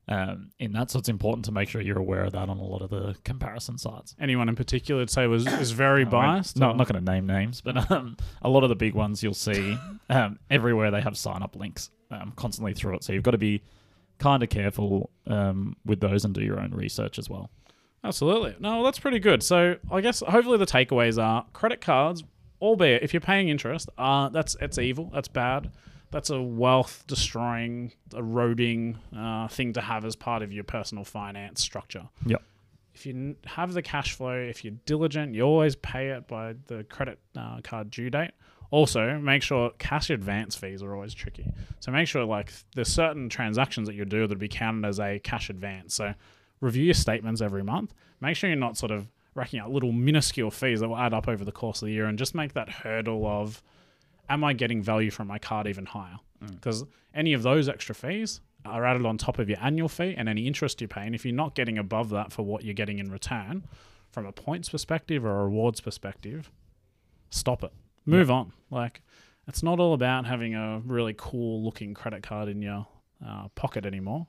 Um, 0.09 0.51
in 0.59 0.73
that, 0.73 0.91
so 0.91 0.99
it's 0.99 1.09
important 1.09 1.45
to 1.45 1.53
make 1.53 1.69
sure 1.69 1.81
you're 1.81 1.99
aware 1.99 2.25
of 2.25 2.33
that 2.33 2.49
on 2.49 2.59
a 2.59 2.65
lot 2.65 2.83
of 2.83 2.91
the 2.91 3.15
comparison 3.23 3.79
sites. 3.79 4.17
Anyone 4.19 4.49
in 4.49 4.57
particular, 4.57 5.01
would 5.03 5.11
say, 5.11 5.29
was 5.29 5.47
is 5.61 5.71
very 5.71 6.05
biased? 6.05 6.57
No, 6.57 6.67
or- 6.67 6.71
I'm 6.71 6.77
not 6.77 6.89
going 6.89 7.05
to 7.05 7.13
name 7.13 7.27
names, 7.27 7.61
but 7.61 7.91
um, 7.93 8.17
a 8.43 8.49
lot 8.49 8.65
of 8.65 8.71
the 8.71 8.75
big 8.75 8.95
ones 8.95 9.23
you'll 9.23 9.35
see 9.35 9.79
um, 10.11 10.39
everywhere 10.51 10.91
they 10.91 11.01
have 11.01 11.17
sign 11.17 11.43
up 11.43 11.55
links 11.55 11.91
um, 12.11 12.33
constantly 12.35 12.75
through 12.75 12.97
it. 12.97 13.05
So 13.05 13.13
you've 13.13 13.23
got 13.23 13.33
to 13.33 13.39
be 13.39 13.63
kind 14.19 14.43
of 14.43 14.49
careful 14.49 15.11
um, 15.29 15.77
with 15.85 16.01
those 16.01 16.25
and 16.25 16.35
do 16.35 16.43
your 16.43 16.59
own 16.59 16.73
research 16.73 17.19
as 17.19 17.31
well. 17.31 17.51
Absolutely. 18.03 18.57
No, 18.59 18.83
that's 18.83 18.99
pretty 18.99 19.19
good. 19.19 19.43
So 19.43 19.77
I 19.91 20.01
guess 20.01 20.21
hopefully 20.27 20.59
the 20.59 20.67
takeaways 20.67 21.23
are 21.23 21.45
credit 21.53 21.81
cards, 21.81 22.25
albeit 22.61 23.03
if 23.03 23.13
you're 23.13 23.21
paying 23.21 23.49
interest, 23.49 23.89
uh, 23.99 24.29
that's 24.29 24.57
it's 24.61 24.79
evil. 24.79 25.11
That's 25.13 25.29
bad. 25.29 25.71
That's 26.11 26.31
a 26.31 26.43
wealth 26.43 27.05
destroying, 27.07 27.93
eroding 28.15 28.99
uh, 29.17 29.47
thing 29.49 29.73
to 29.75 29.81
have 29.81 30.05
as 30.05 30.17
part 30.17 30.43
of 30.43 30.53
your 30.53 30.65
personal 30.65 31.05
finance 31.05 31.61
structure. 31.61 32.09
Yep. 32.27 32.43
If 32.95 33.07
you 33.07 33.37
have 33.47 33.73
the 33.73 33.83
cash 33.83 34.15
flow, 34.15 34.35
if 34.35 34.65
you're 34.65 34.75
diligent, 34.85 35.35
you 35.35 35.43
always 35.43 35.77
pay 35.77 36.09
it 36.09 36.27
by 36.27 36.57
the 36.67 36.83
credit 36.85 37.21
uh, 37.37 37.61
card 37.63 37.91
due 37.91 38.11
date. 38.11 38.33
Also, 38.73 39.19
make 39.19 39.43
sure 39.43 39.71
cash 39.79 40.11
advance 40.11 40.55
fees 40.57 40.83
are 40.83 40.95
always 40.95 41.15
tricky. 41.15 41.53
So 41.81 41.91
make 41.93 42.09
sure 42.09 42.25
like 42.25 42.53
there's 42.75 42.89
certain 42.89 43.29
transactions 43.29 43.89
that 43.89 43.95
you 43.95 44.05
do 44.05 44.23
that 44.23 44.29
would 44.31 44.39
be 44.39 44.49
counted 44.49 44.87
as 44.87 45.01
a 45.01 45.19
cash 45.21 45.51
advance. 45.51 45.95
So 45.95 46.15
review 46.61 46.85
your 46.85 46.95
statements 46.95 47.41
every 47.41 47.65
month. 47.65 47.95
Make 48.21 48.37
sure 48.37 48.51
you're 48.51 48.59
not 48.59 48.77
sort 48.77 48.93
of 48.93 49.07
racking 49.35 49.61
up 49.61 49.69
little 49.69 49.93
minuscule 49.93 50.51
fees 50.51 50.81
that 50.81 50.89
will 50.89 50.97
add 50.97 51.15
up 51.15 51.29
over 51.29 51.45
the 51.45 51.53
course 51.53 51.83
of 51.83 51.87
the 51.87 51.93
year 51.93 52.07
and 52.07 52.19
just 52.19 52.35
make 52.35 52.55
that 52.55 52.69
hurdle 52.69 53.27
of 53.27 53.63
am 54.29 54.45
I 54.45 54.53
getting 54.53 54.83
value 54.83 55.11
from 55.11 55.29
my 55.29 55.39
card 55.39 55.67
even 55.67 55.87
higher? 55.87 56.19
Because 56.55 56.85
any 57.15 57.33
of 57.33 57.43
those 57.43 57.69
extra 57.69 57.95
fees 57.95 58.41
are 58.65 58.85
added 58.85 59.07
on 59.07 59.19
top 59.19 59.39
of 59.39 59.49
your 59.49 59.59
annual 59.61 59.89
fee 59.89 60.15
and 60.17 60.29
any 60.29 60.47
interest 60.47 60.81
you 60.81 60.89
pay. 60.89 61.03
And 61.03 61.15
if 61.15 61.25
you're 61.25 61.35
not 61.35 61.55
getting 61.55 61.79
above 61.79 62.11
that 62.11 62.33
for 62.33 62.43
what 62.43 62.65
you're 62.65 62.75
getting 62.75 62.99
in 62.99 63.11
return, 63.11 63.65
from 64.11 64.27
a 64.27 64.33
points 64.33 64.69
perspective 64.69 65.25
or 65.25 65.41
a 65.41 65.45
rewards 65.45 65.81
perspective, 65.81 66.51
stop 67.31 67.63
it. 67.63 67.73
Move 68.07 68.31
on. 68.31 68.53
Like, 68.71 69.03
it's 69.47 69.63
not 69.63 69.79
all 69.79 69.95
about 69.95 70.27
having 70.27 70.55
a 70.55 70.81
really 70.85 71.15
cool 71.17 71.63
looking 71.63 71.95
credit 71.95 72.23
card 72.23 72.49
in 72.49 72.61
your 72.63 72.87
uh, 73.27 73.49
pocket 73.55 73.87
anymore. 73.87 74.27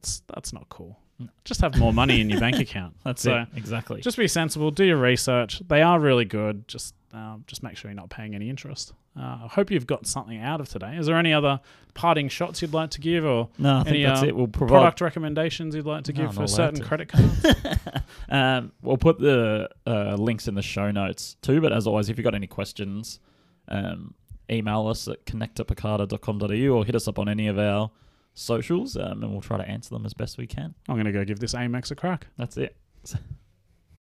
It's, 0.00 0.22
that's 0.32 0.52
not 0.52 0.68
cool. 0.68 0.98
No. 1.18 1.28
Just 1.44 1.60
have 1.60 1.78
more 1.78 1.92
money 1.92 2.20
in 2.20 2.28
your 2.28 2.40
bank 2.40 2.58
account. 2.60 2.96
That's 3.04 3.24
it. 3.24 3.48
Exactly. 3.54 4.00
Just 4.00 4.16
be 4.16 4.26
sensible. 4.28 4.70
Do 4.70 4.84
your 4.84 4.96
research. 4.96 5.62
They 5.68 5.80
are 5.80 6.00
really 6.00 6.24
good. 6.24 6.66
Just 6.66 6.94
um, 7.12 7.44
just 7.46 7.62
make 7.62 7.76
sure 7.76 7.90
you're 7.90 7.96
not 7.96 8.10
paying 8.10 8.34
any 8.34 8.50
interest. 8.50 8.92
Uh, 9.16 9.38
I 9.44 9.48
hope 9.48 9.70
you've 9.70 9.86
got 9.86 10.06
something 10.08 10.40
out 10.40 10.60
of 10.60 10.68
today. 10.68 10.96
Is 10.96 11.06
there 11.06 11.16
any 11.16 11.32
other 11.32 11.60
parting 11.94 12.28
shots 12.28 12.60
you'd 12.60 12.74
like 12.74 12.90
to 12.90 13.00
give, 13.00 13.24
or 13.24 13.48
no, 13.58 13.78
I 13.78 13.84
think 13.84 14.04
that's 14.04 14.22
uh, 14.22 14.26
it. 14.26 14.36
We'll 14.36 14.48
provide. 14.48 14.74
product 14.74 15.00
recommendations 15.00 15.76
you'd 15.76 15.86
like 15.86 16.04
to 16.04 16.12
give 16.12 16.30
I'm 16.30 16.32
for 16.32 16.48
certain 16.48 16.80
to. 16.80 16.84
credit 16.84 17.08
cards? 17.10 17.46
um, 18.28 18.72
we'll 18.82 18.96
put 18.96 19.20
the 19.20 19.68
uh, 19.86 20.16
links 20.18 20.48
in 20.48 20.56
the 20.56 20.62
show 20.62 20.90
notes 20.90 21.36
too. 21.42 21.60
But 21.60 21.72
as 21.72 21.86
always, 21.86 22.08
if 22.08 22.18
you've 22.18 22.24
got 22.24 22.34
any 22.34 22.48
questions, 22.48 23.20
um, 23.68 24.14
email 24.50 24.88
us 24.88 25.06
at 25.06 25.24
connect@pekada.com.au 25.26 26.68
or 26.76 26.84
hit 26.84 26.96
us 26.96 27.06
up 27.06 27.20
on 27.20 27.28
any 27.28 27.46
of 27.46 27.56
our 27.56 27.92
socials, 28.34 28.96
um, 28.96 29.22
and 29.22 29.32
we'll 29.32 29.40
try 29.40 29.56
to 29.56 29.68
answer 29.68 29.90
them 29.90 30.04
as 30.04 30.14
best 30.14 30.38
we 30.38 30.46
can. 30.46 30.74
I'm 30.88 30.96
going 30.96 31.06
to 31.06 31.12
go 31.12 31.24
give 31.24 31.40
this 31.40 31.54
Amex 31.54 31.90
a 31.90 31.94
crack. 31.94 32.26
That's 32.36 32.56
it. 32.56 32.76